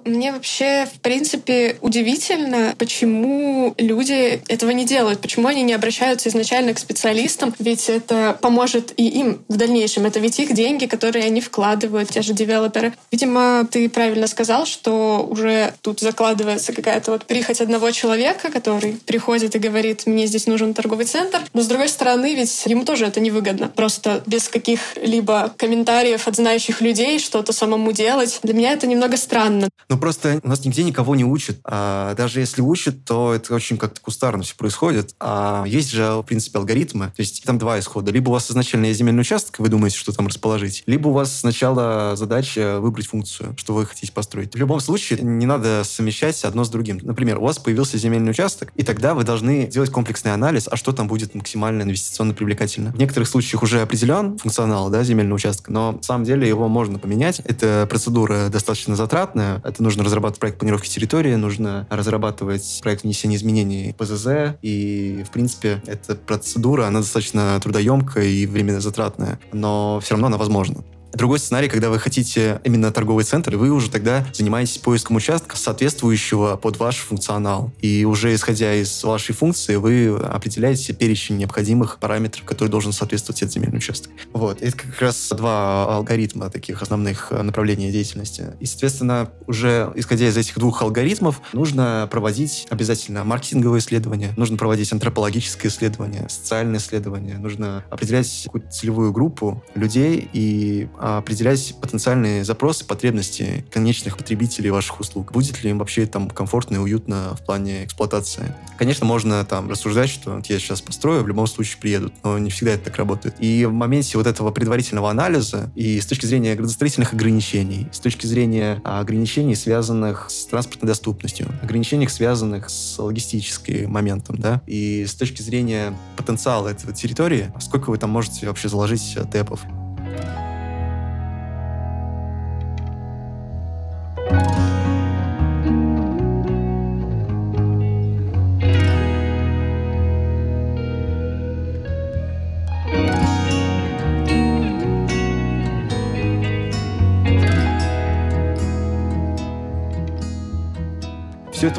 Мне 0.04 0.32
вообще, 0.32 0.86
в 0.86 1.00
принципе, 1.00 1.76
удивительно, 1.80 2.74
почему 2.78 3.74
люди 3.78 4.42
этого 4.48 4.70
не 4.70 4.84
делают, 4.84 5.20
почему 5.20 5.48
они 5.48 5.62
не 5.62 5.72
обращаются 5.72 6.28
изначально 6.28 6.74
к 6.74 6.78
специалистам, 6.78 7.54
ведь 7.58 7.88
это 7.88 8.38
поможет 8.40 8.92
и 8.96 9.06
им 9.08 9.42
в 9.48 9.56
дальнейшем. 9.56 10.06
Это 10.06 10.20
ведь 10.20 10.38
их 10.38 10.52
деньги, 10.54 10.86
которые 10.86 11.24
они 11.26 11.40
вкладывают, 11.40 12.10
те 12.10 12.22
же 12.22 12.32
девелоперы. 12.32 12.94
Видимо, 13.10 13.66
ты 13.70 13.88
правильно 13.88 14.26
сказал, 14.26 14.66
что 14.66 15.26
уже 15.28 15.74
тут 15.82 16.00
закладывается 16.00 16.72
какая-то 16.72 17.12
вот 17.12 17.24
прихоть 17.24 17.60
одного 17.60 17.90
человека, 17.90 18.50
который 18.50 18.98
приходит 19.06 19.54
и 19.54 19.58
говорит, 19.58 20.06
мне 20.06 20.26
здесь 20.26 20.46
нужен 20.46 20.74
торговый 20.74 21.06
центр. 21.06 21.40
Но 21.52 21.62
с 21.62 21.66
другой 21.66 21.88
стороны, 21.88 22.34
ведь 22.34 22.64
ему 22.66 22.84
тоже 22.84 23.06
это 23.06 23.20
невыгодно. 23.20 23.68
Просто 23.68 24.22
без 24.26 24.48
каких-либо 24.48 25.52
комментариев 25.56 26.26
от 26.26 26.36
знающих 26.36 26.80
людей 26.80 27.18
что-то 27.18 27.52
самому 27.52 27.92
делать. 27.92 28.40
Для 28.42 28.54
меня 28.54 28.72
это 28.72 28.86
немного 28.86 29.16
странно. 29.16 29.68
Ну, 29.90 29.98
просто 29.98 30.40
у 30.44 30.48
нас 30.48 30.64
нигде 30.64 30.84
никого 30.84 31.16
не 31.16 31.24
учат. 31.24 31.58
А 31.64 32.14
даже 32.14 32.38
если 32.38 32.62
учат, 32.62 33.04
то 33.04 33.34
это 33.34 33.52
очень 33.52 33.76
как-то 33.76 34.00
кустарно 34.00 34.44
все 34.44 34.54
происходит. 34.54 35.16
А 35.18 35.64
есть 35.66 35.90
же, 35.90 36.12
в 36.12 36.22
принципе, 36.22 36.58
алгоритмы. 36.58 37.06
То 37.06 37.20
есть 37.20 37.42
там 37.42 37.58
два 37.58 37.76
исхода. 37.80 38.12
Либо 38.12 38.28
у 38.28 38.32
вас 38.32 38.48
изначально 38.50 38.86
есть 38.86 39.00
земельный 39.00 39.22
участок, 39.22 39.58
вы 39.58 39.68
думаете, 39.68 39.98
что 39.98 40.12
там 40.12 40.28
расположить, 40.28 40.84
либо 40.86 41.08
у 41.08 41.12
вас 41.12 41.40
сначала 41.40 42.14
задача 42.14 42.78
выбрать 42.78 43.08
функцию, 43.08 43.54
что 43.56 43.74
вы 43.74 43.84
хотите 43.84 44.12
построить. 44.12 44.54
В 44.54 44.58
любом 44.58 44.78
случае, 44.78 45.20
не 45.22 45.46
надо 45.46 45.82
совмещать 45.84 46.44
одно 46.44 46.62
с 46.62 46.70
другим. 46.70 47.00
Например, 47.02 47.38
у 47.38 47.42
вас 47.42 47.58
появился 47.58 47.98
земельный 47.98 48.30
участок, 48.30 48.72
и 48.76 48.84
тогда 48.84 49.14
вы 49.14 49.24
должны 49.24 49.66
делать 49.66 49.90
комплексный 49.90 50.32
анализ, 50.32 50.68
а 50.70 50.76
что 50.76 50.92
там 50.92 51.08
будет 51.08 51.34
максимально 51.34 51.82
инвестиционно 51.82 52.32
привлекательно. 52.32 52.92
В 52.92 52.98
некоторых 52.98 53.28
случаях 53.28 53.64
уже 53.64 53.80
определен 53.80 54.38
функционал 54.38 54.88
да, 54.88 55.02
земельного 55.02 55.36
участка, 55.36 55.72
но 55.72 55.92
на 55.92 56.02
самом 56.02 56.24
деле 56.24 56.46
его 56.46 56.68
можно 56.68 57.00
поменять. 57.00 57.40
Эта 57.40 57.88
процедура 57.90 58.48
достаточно 58.50 58.94
затратная, 58.94 59.60
это 59.64 59.79
нужно 59.80 60.04
разрабатывать 60.04 60.40
проект 60.40 60.58
планировки 60.58 60.88
территории, 60.88 61.34
нужно 61.34 61.86
разрабатывать 61.90 62.80
проект 62.82 63.02
внесения 63.02 63.36
изменений 63.36 63.94
ПЗЗ, 63.98 64.56
и, 64.62 65.24
в 65.26 65.30
принципе, 65.30 65.82
эта 65.86 66.14
процедура, 66.14 66.86
она 66.86 67.00
достаточно 67.00 67.58
трудоемкая 67.60 68.24
и 68.24 68.46
временно 68.46 68.80
затратная, 68.80 69.38
но 69.52 70.00
все 70.02 70.14
равно 70.14 70.28
она 70.28 70.36
возможна. 70.36 70.84
Другой 71.12 71.38
сценарий, 71.38 71.68
когда 71.68 71.90
вы 71.90 71.98
хотите 71.98 72.60
именно 72.64 72.92
торговый 72.92 73.24
центр, 73.24 73.56
вы 73.56 73.70
уже 73.70 73.90
тогда 73.90 74.26
занимаетесь 74.32 74.78
поиском 74.78 75.16
участка, 75.16 75.56
соответствующего 75.56 76.56
под 76.56 76.78
ваш 76.78 76.98
функционал. 76.98 77.72
И 77.80 78.04
уже 78.04 78.34
исходя 78.34 78.74
из 78.74 79.02
вашей 79.04 79.34
функции, 79.34 79.76
вы 79.76 80.08
определяете 80.16 80.92
перечень 80.92 81.36
необходимых 81.36 81.98
параметров, 81.98 82.44
которые 82.44 82.70
должен 82.70 82.92
соответствовать 82.92 83.42
этот 83.42 83.54
земельный 83.54 83.78
участок. 83.78 84.12
Вот. 84.32 84.62
Это 84.62 84.76
как 84.76 85.00
раз 85.00 85.28
два 85.30 85.96
алгоритма 85.96 86.50
таких 86.50 86.82
основных 86.82 87.30
направлений 87.30 87.90
деятельности. 87.90 88.54
И, 88.60 88.66
соответственно, 88.66 89.30
уже 89.46 89.92
исходя 89.96 90.28
из 90.28 90.36
этих 90.36 90.58
двух 90.58 90.82
алгоритмов, 90.82 91.40
нужно 91.52 92.08
проводить 92.10 92.66
обязательно 92.70 93.24
маркетинговые 93.24 93.80
исследования, 93.80 94.32
нужно 94.36 94.56
проводить 94.56 94.92
антропологическое 94.92 95.70
исследование, 95.70 96.28
социальное 96.28 96.78
исследование, 96.78 97.38
нужно 97.38 97.84
определять 97.90 98.42
какую-то 98.44 98.70
целевую 98.70 99.12
группу 99.12 99.62
людей 99.74 100.28
и 100.32 100.88
определять 101.00 101.74
потенциальные 101.80 102.44
запросы, 102.44 102.84
потребности 102.84 103.64
конечных 103.70 104.16
потребителей 104.16 104.70
ваших 104.70 105.00
услуг. 105.00 105.32
Будет 105.32 105.62
ли 105.64 105.70
им 105.70 105.78
вообще 105.78 106.06
там 106.06 106.28
комфортно 106.28 106.76
и 106.76 106.78
уютно 106.78 107.36
в 107.40 107.44
плане 107.44 107.84
эксплуатации? 107.84 108.54
Конечно, 108.78 109.06
можно 109.06 109.44
там 109.44 109.70
рассуждать, 109.70 110.10
что 110.10 110.36
вот 110.36 110.46
я 110.46 110.58
сейчас 110.58 110.80
построю, 110.80 111.22
в 111.22 111.28
любом 111.28 111.46
случае 111.46 111.78
приедут, 111.80 112.12
но 112.22 112.38
не 112.38 112.50
всегда 112.50 112.72
это 112.72 112.84
так 112.84 112.96
работает. 112.96 113.34
И 113.38 113.64
в 113.64 113.72
моменте 113.72 114.18
вот 114.18 114.26
этого 114.26 114.50
предварительного 114.50 115.10
анализа 115.10 115.70
и 115.74 116.00
с 116.00 116.06
точки 116.06 116.26
зрения 116.26 116.54
градостроительных 116.54 117.14
ограничений, 117.14 117.88
с 117.92 118.00
точки 118.00 118.26
зрения 118.26 118.80
ограничений, 118.84 119.54
связанных 119.54 120.26
с 120.30 120.46
транспортной 120.46 120.88
доступностью, 120.88 121.48
ограничений, 121.62 122.08
связанных 122.08 122.68
с 122.68 122.98
логистическим 122.98 123.90
моментом, 123.90 124.36
да, 124.38 124.62
и 124.66 125.06
с 125.06 125.14
точки 125.14 125.42
зрения 125.42 125.96
потенциала 126.16 126.68
этой 126.68 126.92
территории, 126.94 127.52
сколько 127.60 127.90
вы 127.90 127.98
там 127.98 128.10
можете 128.10 128.46
вообще 128.46 128.68
заложить 128.68 129.16
тэпов. 129.32 129.60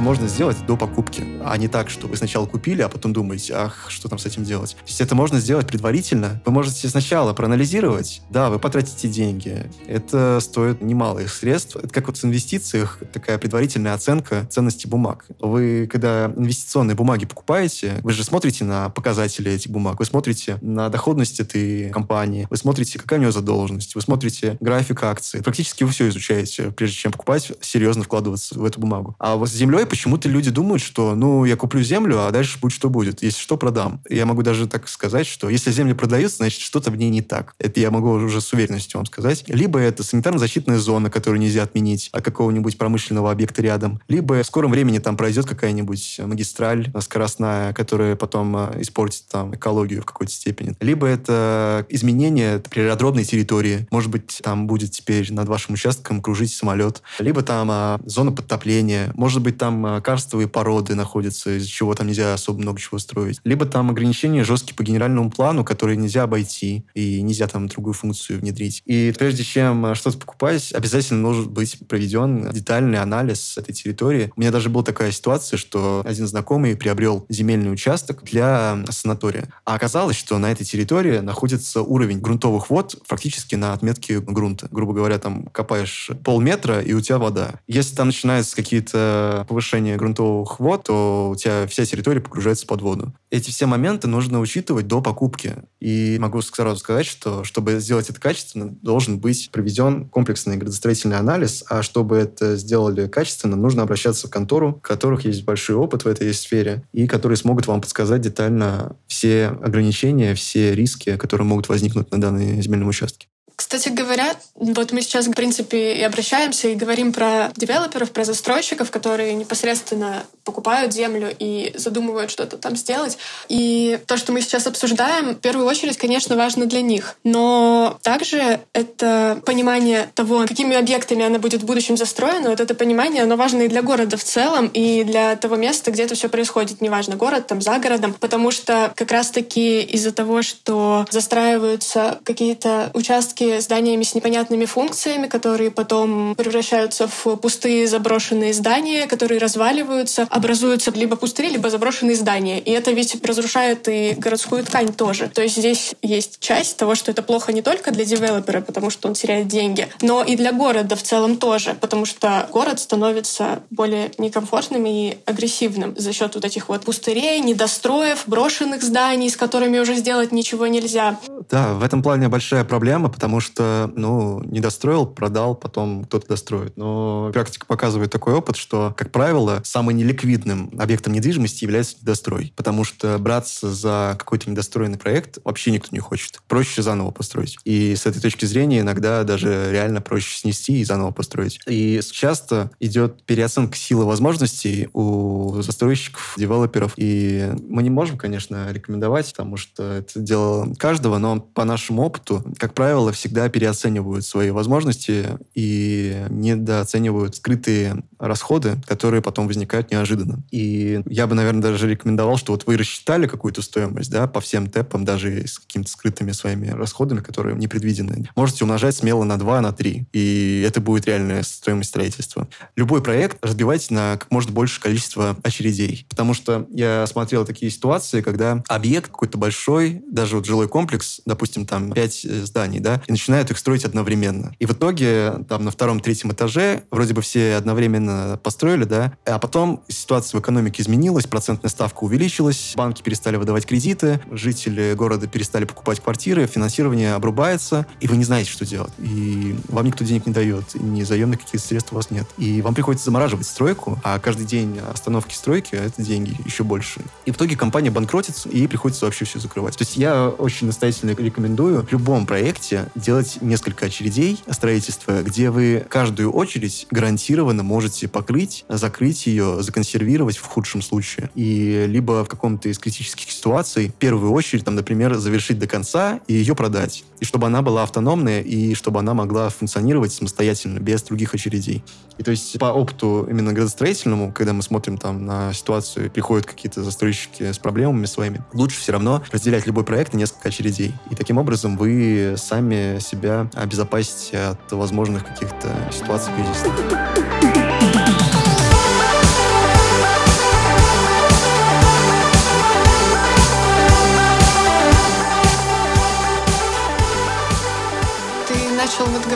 Это 0.02 0.08
можно 0.08 0.28
сделать 0.28 0.58
до 0.66 0.76
покупки, 0.76 1.24
а 1.44 1.56
не 1.58 1.68
так, 1.68 1.92
что 1.92 2.08
вы 2.08 2.18
сначала 2.18 2.48
купили, 2.48 2.82
а 2.82 2.90
потом 2.90 3.14
думаете, 3.14 3.54
ах, 3.56 3.86
что 3.90 4.10
там 4.10 4.18
с 4.18 4.26
этим 4.26 4.44
делать. 4.44 4.72
То 4.72 4.88
есть 4.88 5.00
это 5.00 5.14
можно 5.14 5.40
сделать 5.40 5.68
предварительно. 5.68 6.42
Вы 6.44 6.52
можете 6.52 6.90
сначала 6.90 7.34
проанализировать, 7.34 8.24
да, 8.32 8.50
вы 8.50 8.58
потратите 8.58 9.08
деньги, 9.08 9.70
это 9.86 10.40
стоит 10.42 10.82
немалых 10.82 11.32
средств. 11.32 11.76
Это 11.76 11.90
как 11.90 12.08
вот 12.08 12.18
в 12.18 12.26
инвестициях 12.26 12.98
такая 13.14 13.38
предварительная 13.38 13.94
оценка 13.94 14.48
ценности 14.50 14.88
бумаг. 14.88 15.28
Вы, 15.40 15.88
когда 15.92 16.34
инвестиционные 16.36 16.96
бумаги 16.96 17.26
покупаете, 17.26 18.00
вы 18.02 18.12
же 18.12 18.24
смотрите 18.24 18.64
на 18.64 18.90
показатели 18.90 19.52
этих 19.52 19.70
бумаг, 19.70 20.00
вы 20.00 20.06
смотрите 20.06 20.58
на 20.62 20.90
доходность 20.90 21.40
этой 21.40 21.92
компании, 21.92 22.48
вы 22.50 22.58
смотрите, 22.58 22.98
какая 22.98 23.20
у 23.20 23.22
нее 23.22 23.32
задолженность, 23.32 23.94
вы 23.94 24.02
смотрите 24.02 24.58
график 24.62 25.04
акций. 25.04 25.44
Практически 25.44 25.84
вы 25.84 25.92
все 25.92 26.10
изучаете, 26.10 26.72
прежде 26.72 26.96
чем 26.96 27.12
покупать, 27.12 27.52
серьезно 27.62 28.04
вкладываться 28.04 28.58
в 28.58 28.66
эту 28.66 28.80
бумагу. 28.80 29.16
А 29.20 29.36
вот 29.36 29.48
с 29.48 29.54
землей 29.54 29.86
почему-то 29.92 30.30
люди 30.30 30.50
думают, 30.52 30.82
что, 30.82 31.16
ну, 31.16 31.44
я 31.44 31.58
куплю 31.58 31.84
землю, 31.84 32.26
а 32.26 32.32
дальше 32.32 32.58
будет 32.60 32.72
что 32.72 32.90
будет. 32.90 33.22
Если 33.22 33.42
что, 33.42 33.58
продам. 33.58 34.00
Я 34.10 34.26
могу 34.26 34.42
даже 34.42 34.66
так 34.66 34.88
сказать, 34.88 35.28
что 35.28 35.50
если 35.50 35.70
земля 35.70 35.94
продается, 35.96 36.38
значит, 36.38 36.62
что-то 36.62 36.92
в 36.92 36.96
ней 36.96 37.10
не 37.10 37.22
так. 37.22 37.54
Это 37.60 37.82
я 37.82 37.92
могу 37.92 38.12
уже 38.12 38.40
с 38.40 38.54
уверенностью 38.54 39.00
вам 39.00 39.06
сказать. 39.06 39.44
Либо 39.48 39.80
это 39.80 40.04
санитарно-защитная 40.04 40.78
зона, 40.78 41.10
которую 41.10 41.42
нельзя 41.42 41.64
отменить, 41.64 42.10
а 42.14 42.22
какого-нибудь 42.22 42.78
промышленного 42.78 43.32
объекта 43.32 43.62
рядом. 43.62 44.00
Либо 44.08 44.42
в 44.42 44.46
скором 44.46 44.72
времени 44.72 45.00
там 45.00 45.18
пройдет 45.18 45.46
какая-нибудь 45.46 46.22
магистраль 46.24 46.90
скоростная, 47.02 47.74
которая 47.74 48.16
потом 48.16 48.56
э, 48.56 48.82
испортит 48.82 49.26
там 49.30 49.54
экологию 49.54 50.04
в 50.04 50.06
какой-то 50.06 50.32
степени. 50.32 50.74
Либо 50.80 51.06
это 51.06 51.86
изменение 51.90 52.60
природной 52.60 53.26
территории. 53.26 53.88
Может 53.92 54.10
быть, 54.10 54.40
там 54.42 54.68
будет 54.68 54.92
теперь 54.92 55.34
над 55.34 55.50
вашим 55.50 55.74
участком 55.74 56.22
кружить 56.22 56.54
самолет. 56.54 57.02
Либо 57.20 57.42
там 57.42 57.68
а, 57.70 58.00
зона 58.06 58.32
подтопления. 58.32 59.12
Может 59.16 59.42
быть, 59.42 59.58
там 59.58 59.81
а, 59.86 60.02
карстовые 60.02 60.48
породы 60.48 60.96
находятся, 60.96 61.58
из-за 61.58 61.70
чего 61.70 61.94
там 61.96 62.08
нельзя 62.08 62.34
особо 62.34 62.60
много 62.60 62.80
чего 62.80 63.00
строить. 63.00 63.40
Либо 63.44 63.66
там 63.66 63.90
ограничения 63.90 64.44
жесткие 64.44 64.76
по 64.76 64.84
генеральному 64.84 65.30
плану, 65.32 65.64
которые 65.64 65.98
нельзя 65.98 66.24
обойти, 66.24 66.86
и 66.94 67.22
нельзя 67.22 67.48
там 67.48 67.68
другую 67.68 67.94
функцию 67.94 68.40
внедрить. 68.40 68.82
И 68.86 69.14
прежде 69.18 69.44
чем 69.44 69.86
а, 69.86 69.96
что-то 69.96 70.18
покупать, 70.18 70.72
обязательно 70.74 71.24
должен 71.24 71.50
быть 71.50 71.78
проведен 71.88 72.50
детальный 72.52 73.00
анализ 73.00 73.58
этой 73.58 73.74
территории. 73.74 74.32
У 74.36 74.40
меня 74.40 74.52
даже 74.52 74.70
была 74.70 74.84
такая 74.84 75.12
ситуация, 75.12 75.58
что 75.58 76.04
один 76.06 76.28
знакомый 76.28 76.76
приобрел 76.76 77.26
земельный 77.30 77.72
участок 77.72 78.24
для 78.24 78.84
санатория. 78.90 79.48
А 79.66 79.76
оказалось, 79.76 80.18
что 80.18 80.38
на 80.38 80.52
этой 80.52 80.66
территории 80.66 81.20
находится 81.20 81.82
уровень 81.82 82.20
грунтовых 82.20 82.70
вод 82.70 82.96
фактически 83.06 83.56
на 83.56 83.74
отметке 83.74 84.20
грунта. 84.20 84.68
Грубо 84.72 84.94
говоря, 84.94 85.18
там 85.18 85.46
копаешь 85.46 86.12
полметра, 86.24 86.82
и 86.82 86.94
у 86.94 87.02
тебя 87.02 87.18
вода. 87.18 87.56
Если 87.68 87.96
там 87.96 88.08
начинаются 88.08 88.56
какие-то 88.56 89.46
повышения 89.48 89.61
повышения 89.62 89.96
грунтовых 89.96 90.60
вод, 90.60 90.86
то 90.86 91.30
у 91.30 91.36
тебя 91.36 91.68
вся 91.68 91.86
территория 91.86 92.20
погружается 92.20 92.66
под 92.66 92.82
воду. 92.82 93.14
Эти 93.30 93.52
все 93.52 93.68
моменты 93.68 94.08
нужно 94.08 94.40
учитывать 94.40 94.88
до 94.88 95.02
покупки. 95.02 95.56
И 95.80 96.18
могу 96.20 96.42
сразу 96.42 96.80
сказать, 96.80 97.06
что 97.06 97.44
чтобы 97.44 97.80
сделать 97.80 98.10
это 98.10 98.20
качественно, 98.20 98.76
должен 98.82 99.20
быть 99.20 99.52
проведен 99.52 100.10
комплексный 100.10 100.58
градостроительный 100.58 101.18
анализ, 101.18 101.64
а 101.70 101.84
чтобы 101.84 102.18
это 102.18 102.56
сделали 102.58 103.08
качественно, 103.08 103.56
нужно 103.56 103.84
обращаться 103.84 104.28
в 104.28 104.32
контору, 104.32 104.72
у 104.72 104.80
которых 104.80 105.26
есть 105.26 105.44
большой 105.46 105.76
опыт 105.76 106.06
в 106.06 106.08
этой 106.08 106.34
сфере, 106.34 106.84
и 106.92 107.08
которые 107.08 107.38
смогут 107.38 107.68
вам 107.68 107.82
подсказать 107.82 108.22
детально 108.22 108.96
все 109.06 109.48
ограничения, 109.62 110.34
все 110.34 110.74
риски, 110.74 111.18
которые 111.18 111.46
могут 111.46 111.70
возникнуть 111.70 112.10
на 112.12 112.20
данной 112.20 112.60
земельном 112.64 112.90
участке. 112.90 113.28
Кстати 113.62 113.90
говоря, 113.90 114.36
вот 114.56 114.92
мы 114.92 115.04
сейчас, 115.04 115.28
в 115.28 115.34
принципе, 115.34 115.94
и 115.94 116.02
обращаемся 116.02 116.70
и 116.70 116.74
говорим 116.74 117.14
про 117.14 117.52
девелоперов, 117.56 118.12
про 118.12 118.26
застройщиков, 118.26 118.90
которые 118.90 119.36
непосредственно 119.36 120.24
покупают 120.44 120.92
землю 120.92 121.32
и 121.38 121.72
задумывают 121.78 122.32
что-то 122.32 122.58
там 122.58 122.76
сделать. 122.76 123.20
И 123.50 124.00
то, 124.08 124.18
что 124.18 124.32
мы 124.32 124.42
сейчас 124.42 124.66
обсуждаем, 124.66 125.36
в 125.36 125.40
первую 125.40 125.68
очередь, 125.68 125.96
конечно, 125.98 126.36
важно 126.36 126.66
для 126.66 126.82
них. 126.82 127.18
Но 127.24 128.00
также 128.02 128.62
это 128.74 129.40
понимание 129.46 130.10
того, 130.16 130.48
какими 130.48 130.76
объектами 130.76 131.24
она 131.24 131.38
будет 131.38 131.62
в 131.62 131.66
будущем 131.68 131.98
застроена, 131.98 132.50
вот 132.50 132.60
это 132.60 132.74
понимание, 132.74 133.22
оно 133.22 133.36
важно 133.36 133.62
и 133.62 133.68
для 133.68 133.84
города 133.84 134.18
в 134.18 134.24
целом, 134.24 134.72
и 134.74 135.04
для 135.04 135.36
того 135.36 135.56
места, 135.56 135.92
где 135.92 136.04
это 136.06 136.16
все 136.16 136.30
происходит. 136.30 136.82
Неважно, 136.82 137.16
город 137.16 137.46
там 137.46 137.62
за 137.62 137.78
городом, 137.78 138.16
потому 138.20 138.50
что 138.50 138.92
как 138.96 139.12
раз-таки 139.12 139.82
из-за 139.82 140.12
того, 140.12 140.42
что 140.42 141.06
застраиваются 141.12 142.20
какие-то 142.24 142.90
участки 142.96 143.51
зданиями 143.60 144.04
с 144.04 144.16
непонятными 144.16 144.66
функциями, 144.66 145.28
которые 145.28 145.72
потом 145.72 146.36
превращаются 146.36 147.08
в 147.08 147.36
пустые 147.36 147.88
заброшенные 147.88 148.54
здания, 148.54 149.08
которые 149.08 149.40
разваливаются, 149.40 150.28
образуются 150.30 150.92
либо 150.92 151.16
пустыри, 151.16 151.50
либо 151.50 151.70
заброшенные 151.70 152.16
здания. 152.16 152.60
И 152.60 152.72
это 152.72 152.92
ведь 152.92 153.24
разрушает 153.26 153.88
и 153.88 154.14
городскую 154.18 154.64
ткань 154.64 154.94
тоже. 154.94 155.28
То 155.28 155.42
есть 155.42 155.58
здесь 155.58 155.94
есть 156.02 156.40
часть 156.40 156.78
того, 156.78 156.96
что 156.96 157.12
это 157.12 157.24
плохо 157.24 157.52
не 157.52 157.62
только 157.62 157.92
для 157.92 158.06
девелопера, 158.06 158.62
потому 158.62 158.90
что 158.90 159.08
он 159.08 159.14
теряет 159.14 159.48
деньги, 159.48 159.88
но 160.02 160.24
и 160.24 160.36
для 160.36 160.54
города 160.54 160.96
в 160.96 161.04
целом 161.04 161.38
тоже, 161.38 161.76
потому 161.80 162.06
что 162.06 162.48
город 162.52 162.80
становится 162.80 163.64
более 163.70 164.12
некомфортным 164.18 164.86
и 164.86 165.18
агрессивным 165.26 165.94
за 165.98 166.14
счет 166.14 166.36
вот 166.36 166.46
этих 166.46 166.70
вот 166.70 166.84
пустырей, 166.84 167.40
недостроев, 167.42 168.24
брошенных 168.28 168.82
зданий, 168.84 169.30
с 169.30 169.36
которыми 169.36 169.80
уже 169.80 169.96
сделать 169.96 170.32
ничего 170.32 170.68
нельзя. 170.68 171.20
Да, 171.50 171.74
в 171.74 171.84
этом 171.84 172.02
плане 172.02 172.30
большая 172.30 172.64
проблема, 172.64 173.10
потому 173.10 173.41
что, 173.42 173.92
ну, 173.96 174.42
не 174.44 174.60
достроил, 174.60 175.06
продал, 175.06 175.56
потом 175.56 176.06
кто-то 176.06 176.28
достроит. 176.28 176.78
Но 176.78 177.30
практика 177.34 177.66
показывает 177.66 178.12
такой 178.12 178.34
опыт, 178.34 178.56
что, 178.56 178.94
как 178.98 179.12
правило, 179.12 179.62
самым 179.64 179.98
неликвидным 179.98 180.72
объектом 180.78 181.14
недвижимости 181.14 181.64
является 181.64 181.98
недострой, 182.02 182.54
потому 182.56 182.84
что 182.84 183.18
браться 183.18 183.72
за 183.72 184.16
какой-то 184.18 184.50
недостроенный 184.50 184.98
проект 184.98 185.40
вообще 185.44 185.72
никто 185.72 185.90
не 185.92 186.00
хочет. 186.00 186.42
Проще 186.48 186.82
заново 186.82 187.12
построить. 187.12 187.58
И 187.66 187.96
с 187.96 188.06
этой 188.06 188.22
точки 188.22 188.46
зрения 188.46 188.80
иногда 188.80 189.24
даже 189.24 189.70
реально 189.72 190.02
проще 190.02 190.38
снести 190.38 190.80
и 190.80 190.84
заново 190.84 191.12
построить. 191.12 191.60
И 191.68 192.00
часто 192.12 192.72
идет 192.80 193.24
переоценка 193.24 193.78
силы 193.78 194.06
возможностей 194.06 194.90
у 194.94 195.62
застройщиков, 195.62 196.36
девелоперов. 196.38 196.94
И 196.98 197.52
мы 197.68 197.84
не 197.84 197.90
можем, 197.90 198.18
конечно, 198.18 198.72
рекомендовать, 198.72 199.32
потому 199.32 199.58
что 199.58 199.84
это 199.84 200.20
дело 200.20 200.74
каждого, 200.78 201.18
но 201.18 201.40
по 201.40 201.64
нашему 201.64 202.04
опыту, 202.04 202.44
как 202.58 202.74
правило, 202.74 203.12
всегда 203.22 203.50
переоценивают 203.50 204.26
свои 204.26 204.50
возможности 204.50 205.38
и 205.54 206.26
недооценивают 206.32 207.36
скрытые 207.36 208.04
расходы, 208.22 208.78
которые 208.86 209.22
потом 209.22 209.48
возникают 209.48 209.92
неожиданно. 209.92 210.44
И 210.52 211.02
я 211.08 211.28
бы, 211.28 211.36
наверное, 211.36 211.62
даже 211.62 211.90
рекомендовал, 211.90 212.38
что 212.38 212.54
вот 212.54 212.66
вы 212.68 212.78
рассчитали 212.78 213.28
какую-то 213.28 213.62
стоимость, 213.62 214.12
да, 214.12 214.28
по 214.28 214.40
всем 214.40 214.68
тэпам, 214.68 215.04
даже 215.04 215.48
с 215.48 215.60
какими-то 215.60 215.90
скрытыми 215.90 216.32
своими 216.32 216.68
расходами, 216.68 217.20
которые 217.20 217.56
непредвидены. 217.56 218.30
Можете 218.36 218.64
умножать 218.64 218.96
смело 218.96 219.24
на 219.24 219.38
2, 219.38 219.62
на 219.62 219.74
3, 219.74 220.08
и 220.14 220.66
это 220.68 220.80
будет 220.80 221.08
реальная 221.08 221.44
стоимость 221.44 221.90
строительства. 221.90 222.48
Любой 222.76 223.02
проект 223.02 223.44
разбивайте 223.44 223.94
на 223.94 224.18
как 224.18 224.30
можно 224.32 224.52
больше 224.52 224.80
количество 224.80 225.36
очередей, 225.44 226.06
потому 226.10 226.34
что 226.34 226.68
я 226.72 227.06
смотрел 227.08 227.46
такие 227.46 227.72
ситуации, 227.72 228.22
когда 228.22 228.64
объект 228.68 229.10
какой-то 229.10 229.38
большой, 229.38 230.04
даже 230.08 230.36
вот 230.36 230.46
жилой 230.46 230.68
комплекс, 230.68 231.22
допустим, 231.26 231.66
там 231.66 231.92
5 231.92 232.26
э, 232.26 232.46
зданий, 232.46 232.80
да, 232.80 233.02
и 233.08 233.12
начинают 233.12 233.50
их 233.50 233.58
строить 233.58 233.86
одновременно. 233.86 234.54
И 234.60 234.66
в 234.66 234.72
итоге 234.72 235.34
там 235.50 235.66
на 235.66 235.72
втором-третьем 235.72 236.32
этаже 236.32 236.84
вроде 236.92 237.14
бы 237.14 237.22
все 237.22 237.56
одновременно 237.56 238.11
построили, 238.44 238.84
да, 238.84 239.14
а 239.26 239.40
потом 239.40 239.82
ситуация 239.88 240.40
в 240.40 240.42
экономике 240.42 240.82
изменилась, 240.84 241.26
процентная 241.26 241.70
ставка 241.70 242.04
увеличилась, 242.04 242.74
банки 242.76 243.02
перестали 243.02 243.36
выдавать 243.36 243.66
кредиты, 243.66 244.22
жители 244.32 244.94
города 244.94 245.28
перестали 245.28 245.66
покупать 245.66 246.00
квартиры, 246.00 246.48
финансирование 246.48 247.14
обрубается, 247.14 247.86
и 248.00 248.08
вы 248.08 248.18
не 248.18 248.24
знаете, 248.24 248.50
что 248.50 248.66
делать. 248.66 248.94
И 249.00 249.56
вам 249.70 249.86
никто 249.86 250.04
денег 250.04 250.26
не 250.26 250.34
дает, 250.34 250.76
ни 250.76 251.04
заемных 251.04 251.42
каких-то 251.42 251.68
средств 251.68 251.94
у 251.94 251.96
вас 251.96 252.12
нет. 252.12 252.28
И 252.38 252.62
вам 252.62 252.74
приходится 252.74 253.06
замораживать 253.06 253.48
стройку, 253.48 254.00
а 254.04 254.20
каждый 254.20 254.46
день 254.46 254.80
остановки 254.80 255.34
стройки— 255.34 255.70
это 255.76 256.02
деньги 256.02 256.36
еще 256.46 256.64
больше. 256.64 257.02
И 257.26 257.32
в 257.32 257.36
итоге 257.36 257.56
компания 257.56 257.92
банкротится, 257.92 258.50
и 258.50 258.68
приходится 258.68 259.06
вообще 259.06 259.26
все 259.26 259.40
закрывать. 259.40 259.78
То 259.78 259.84
есть 259.84 259.98
я 259.98 260.30
очень 260.30 260.68
настоятельно 260.68 261.12
рекомендую 261.12 261.86
в 261.86 261.92
любом 261.92 262.26
проекте 262.26 262.90
делать 262.96 263.38
несколько 263.42 263.86
очередей 263.86 264.42
строительства, 264.50 265.22
где 265.24 265.50
вы 265.50 265.86
каждую 265.90 266.32
очередь 266.32 266.88
гарантированно 266.92 267.64
можете 267.64 268.01
покрыть, 268.08 268.66
закрыть 268.70 269.28
ее, 269.28 269.62
законсервировать 269.62 270.38
в 270.38 270.46
худшем 270.46 270.82
случае. 270.82 271.30
И 271.36 271.86
либо 271.88 272.24
в 272.24 272.28
каком-то 272.28 272.70
из 272.70 272.80
критических 272.80 273.32
ситуаций 273.32 273.90
в 273.90 273.94
первую 273.94 274.32
очередь, 274.32 274.66
там, 274.66 274.76
например, 274.76 275.16
завершить 275.16 275.60
до 275.60 275.68
конца 275.68 276.20
и 276.28 276.34
ее 276.34 276.56
продать. 276.56 277.04
И 277.20 277.26
чтобы 277.26 277.48
она 277.48 277.62
была 277.62 277.84
автономная, 277.84 278.42
и 278.42 278.74
чтобы 278.74 279.00
она 279.00 279.14
могла 279.14 279.50
функционировать 279.50 280.12
самостоятельно, 280.12 280.80
без 280.80 281.04
других 281.04 281.34
очередей. 281.34 281.84
И 282.18 282.24
то 282.24 282.32
есть 282.32 282.58
по 282.60 282.66
опыту 282.66 283.28
именно 283.30 283.54
градостроительному, 283.54 284.32
когда 284.32 284.54
мы 284.54 284.62
смотрим 284.62 284.98
там 284.98 285.26
на 285.26 285.54
ситуацию, 285.54 286.12
приходят 286.12 286.46
какие-то 286.46 286.84
застройщики 286.84 287.52
с 287.52 287.58
проблемами 287.58 288.06
своими, 288.06 288.44
лучше 288.54 288.80
все 288.80 288.92
равно 288.92 289.24
разделять 289.32 289.66
любой 289.66 289.84
проект 289.84 290.14
на 290.14 290.18
несколько 290.18 290.50
очередей. 290.50 290.94
И 291.10 291.16
таким 291.16 291.38
образом 291.38 291.78
вы 291.78 292.36
сами 292.38 293.00
себя 293.00 293.50
обезопасите 293.54 294.38
от 294.38 294.72
возможных 294.72 295.26
каких-то 295.26 295.76
ситуаций 295.92 296.32
кризисных. 296.36 297.51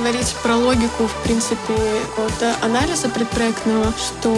Говорить 0.05 0.35
про 0.43 0.55
логику, 0.55 1.07
в 1.07 1.23
принципе, 1.23 1.73
вот 2.15 2.33
анализа 2.61 3.09
предпроектного, 3.09 3.91
что 3.97 4.29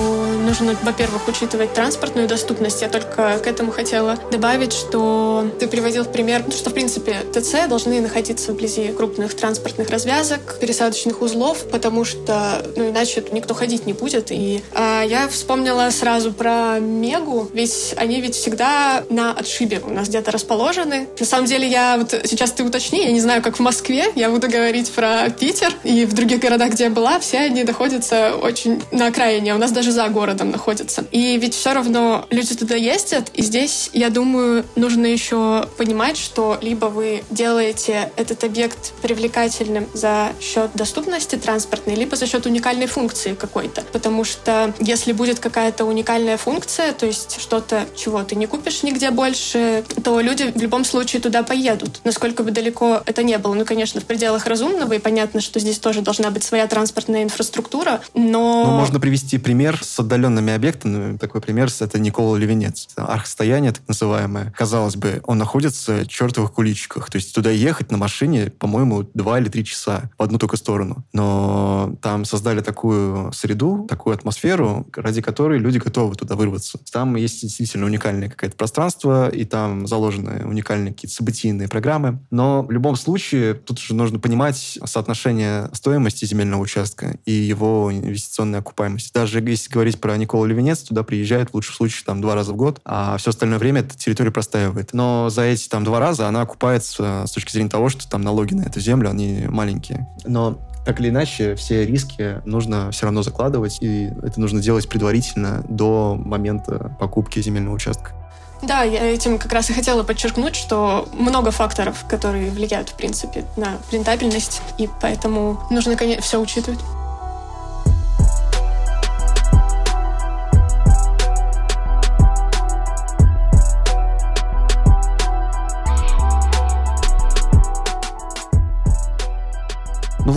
нужно, 0.45 0.77
во-первых, 0.81 1.27
учитывать 1.27 1.73
транспортную 1.73 2.25
доступность. 2.25 2.81
Я 2.81 2.87
только 2.87 3.37
к 3.39 3.45
этому 3.45 3.73
хотела 3.73 4.17
добавить, 4.31 4.71
что 4.71 5.45
ты 5.59 5.67
приводил 5.67 6.05
в 6.05 6.11
пример, 6.13 6.45
что, 6.51 6.69
в 6.69 6.73
принципе, 6.73 7.17
ТЦ 7.33 7.67
должны 7.67 7.99
находиться 7.99 8.53
вблизи 8.53 8.93
крупных 8.93 9.33
транспортных 9.33 9.89
развязок, 9.89 10.57
пересадочных 10.61 11.21
узлов, 11.21 11.65
потому 11.69 12.05
что, 12.05 12.65
ну, 12.77 12.91
иначе 12.91 13.21
никто 13.33 13.53
ходить 13.53 13.85
не 13.85 13.91
будет. 13.91 14.31
И 14.31 14.63
а, 14.73 15.01
я 15.03 15.27
вспомнила 15.27 15.89
сразу 15.89 16.31
про 16.31 16.79
Мегу, 16.79 17.49
ведь 17.51 17.93
они 17.97 18.21
ведь 18.21 18.35
всегда 18.35 19.03
на 19.09 19.33
отшибе 19.33 19.81
у 19.85 19.89
нас 19.89 20.07
где-то 20.07 20.31
расположены. 20.31 21.09
На 21.19 21.25
самом 21.25 21.45
деле, 21.45 21.67
я 21.67 21.97
вот 21.97 22.11
сейчас 22.23 22.53
ты 22.53 22.63
уточни, 22.63 23.03
я 23.03 23.11
не 23.11 23.19
знаю, 23.19 23.41
как 23.41 23.57
в 23.57 23.59
Москве, 23.59 24.05
я 24.15 24.29
буду 24.29 24.47
говорить 24.47 24.89
про 24.91 25.29
Питер 25.29 25.56
и 25.83 26.05
в 26.05 26.13
других 26.13 26.39
городах, 26.39 26.71
где 26.71 26.85
я 26.85 26.89
была, 26.89 27.19
все 27.19 27.39
они 27.39 27.63
находятся 27.63 28.35
очень 28.35 28.81
на 28.91 29.07
окраине, 29.07 29.55
у 29.55 29.57
нас 29.57 29.71
даже 29.71 29.91
за 29.91 30.07
городом 30.09 30.51
находятся. 30.51 31.05
И 31.11 31.37
ведь 31.37 31.53
все 31.53 31.73
равно 31.73 32.25
люди 32.29 32.55
туда 32.55 32.75
ездят, 32.75 33.29
и 33.33 33.41
здесь, 33.41 33.89
я 33.93 34.09
думаю, 34.09 34.65
нужно 34.75 35.05
еще 35.05 35.67
понимать, 35.77 36.17
что 36.17 36.57
либо 36.61 36.85
вы 36.85 37.23
делаете 37.29 38.11
этот 38.15 38.43
объект 38.43 38.93
привлекательным 39.01 39.87
за 39.93 40.29
счет 40.41 40.71
доступности 40.73 41.35
транспортной, 41.35 41.95
либо 41.95 42.15
за 42.15 42.27
счет 42.27 42.45
уникальной 42.45 42.87
функции 42.87 43.33
какой-то. 43.33 43.83
Потому 43.91 44.23
что 44.23 44.73
если 44.79 45.13
будет 45.13 45.39
какая-то 45.39 45.85
уникальная 45.85 46.37
функция, 46.37 46.93
то 46.93 47.05
есть 47.05 47.39
что-то, 47.39 47.85
чего 47.95 48.23
ты 48.23 48.35
не 48.35 48.47
купишь 48.47 48.83
нигде 48.83 49.11
больше, 49.11 49.83
то 50.03 50.19
люди 50.19 50.51
в 50.53 50.61
любом 50.61 50.85
случае 50.85 51.21
туда 51.21 51.43
поедут. 51.43 52.01
Насколько 52.03 52.43
бы 52.43 52.51
далеко 52.51 53.01
это 53.05 53.23
не 53.23 53.37
было. 53.37 53.53
Ну, 53.53 53.65
конечно, 53.65 54.01
в 54.01 54.05
пределах 54.05 54.45
разумного, 54.45 54.93
и 54.93 54.99
понятно, 54.99 55.41
что 55.47 55.59
здесь 55.59 55.79
тоже 55.79 56.01
должна 56.01 56.29
быть 56.29 56.43
своя 56.43 56.67
транспортная 56.67 57.23
инфраструктура, 57.23 58.01
но... 58.13 58.65
Ну, 58.65 58.71
можно 58.77 58.99
привести 58.99 59.37
пример 59.37 59.79
с 59.81 59.99
отдаленными 59.99 60.53
объектами. 60.53 61.17
Такой 61.17 61.41
пример— 61.41 61.69
это 61.79 61.99
Никола 61.99 62.37
Левенец. 62.37 62.89
Архстояние, 62.95 63.71
так 63.71 63.87
называемое. 63.87 64.53
Казалось 64.55 64.95
бы, 64.95 65.21
он 65.25 65.37
находится 65.37 66.03
в 66.03 66.07
чертовых 66.07 66.53
куличиках. 66.53 67.09
То 67.09 67.15
есть 67.15 67.33
туда 67.33 67.49
ехать 67.49 67.91
на 67.91 67.97
машине, 67.97 68.51
по-моему, 68.59 69.09
два 69.13 69.39
или 69.39 69.49
три 69.49 69.63
часа 69.63 70.11
в 70.17 70.23
одну 70.23 70.37
только 70.37 70.57
сторону. 70.57 71.05
Но 71.13 71.95
там 72.01 72.25
создали 72.25 72.61
такую 72.61 73.31
среду, 73.31 73.85
такую 73.89 74.13
атмосферу, 74.15 74.85
ради 74.95 75.21
которой 75.21 75.59
люди 75.59 75.77
готовы 75.77 76.15
туда 76.15 76.35
вырваться. 76.35 76.79
Там 76.91 77.15
есть 77.15 77.41
действительно 77.41 77.85
уникальное 77.85 78.29
какое-то 78.29 78.57
пространство, 78.57 79.29
и 79.29 79.45
там 79.45 79.87
заложены 79.87 80.45
уникальные 80.45 80.93
какие-то 80.93 81.15
событийные 81.15 81.67
программы. 81.69 82.19
Но 82.31 82.63
в 82.63 82.71
любом 82.71 82.95
случае, 82.95 83.53
тут 83.53 83.79
же 83.79 83.95
нужно 83.95 84.19
понимать 84.19 84.79
соотношение 84.83 85.36
стоимости 85.73 86.25
земельного 86.25 86.61
участка 86.61 87.17
и 87.25 87.31
его 87.31 87.91
инвестиционной 87.91 88.59
окупаемости. 88.59 89.11
Даже 89.13 89.39
если 89.41 89.71
говорить 89.71 89.99
про 89.99 90.15
Никола 90.17 90.45
Левенец, 90.47 90.79
туда 90.79 91.03
приезжает 91.03 91.49
в 91.49 91.53
лучшем 91.53 91.75
случае 91.75 92.03
там 92.05 92.21
два 92.21 92.35
раза 92.35 92.53
в 92.53 92.55
год, 92.55 92.81
а 92.85 93.17
все 93.17 93.29
остальное 93.29 93.59
время 93.59 93.81
эта 93.81 93.97
территория 93.97 94.31
простаивает. 94.31 94.93
Но 94.93 95.29
за 95.29 95.43
эти 95.43 95.67
там 95.67 95.83
два 95.83 95.99
раза 95.99 96.27
она 96.27 96.41
окупается 96.41 97.25
с 97.27 97.31
точки 97.31 97.51
зрения 97.51 97.69
того, 97.69 97.89
что 97.89 98.07
там 98.07 98.21
налоги 98.21 98.53
на 98.53 98.63
эту 98.63 98.79
землю, 98.79 99.09
они 99.09 99.45
маленькие. 99.47 100.07
Но 100.25 100.59
так 100.87 101.01
или 101.01 101.09
иначе, 101.09 101.55
все 101.55 101.85
риски 101.85 102.41
нужно 102.45 102.91
все 102.91 103.07
равно 103.07 103.21
закладывать, 103.21 103.79
и 103.81 104.09
это 104.23 104.39
нужно 104.39 104.61
делать 104.61 104.87
предварительно 104.87 105.61
до 105.67 106.15
момента 106.15 106.95
покупки 106.97 107.41
земельного 107.41 107.75
участка. 107.75 108.16
Да, 108.61 108.83
я 108.83 109.05
этим 109.05 109.37
как 109.37 109.53
раз 109.53 109.69
и 109.69 109.73
хотела 109.73 110.03
подчеркнуть, 110.03 110.55
что 110.55 111.07
много 111.13 111.51
факторов, 111.51 112.05
которые 112.09 112.49
влияют, 112.49 112.89
в 112.89 112.93
принципе, 112.93 113.45
на 113.55 113.77
рентабельность, 113.91 114.61
и 114.77 114.89
поэтому 114.99 115.61
нужно, 115.69 115.95
конечно, 115.95 116.23
все 116.23 116.39
учитывать. 116.39 116.79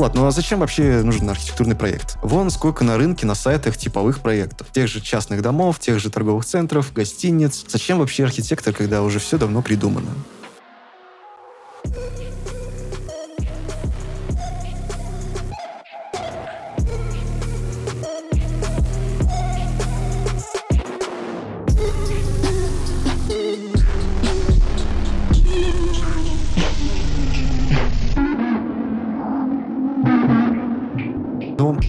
Влад, 0.01 0.15
ну 0.15 0.25
а 0.25 0.31
зачем 0.31 0.61
вообще 0.61 1.03
нужен 1.03 1.29
архитектурный 1.29 1.77
проект? 1.77 2.17
Вон 2.23 2.49
сколько 2.49 2.85
на 2.85 2.97
рынке, 2.97 3.27
на 3.27 3.35
сайтах 3.35 3.77
типовых 3.77 4.21
проектов. 4.21 4.69
Тех 4.73 4.89
же 4.89 5.03
частных 5.03 5.43
домов, 5.43 5.79
тех 5.79 6.01
же 6.01 6.09
торговых 6.09 6.47
центров, 6.47 6.91
гостиниц. 6.95 7.67
Зачем 7.69 7.99
вообще 7.99 8.25
архитектор, 8.25 8.73
когда 8.73 9.03
уже 9.03 9.19
все 9.19 9.37
давно 9.37 9.61
придумано? 9.61 10.09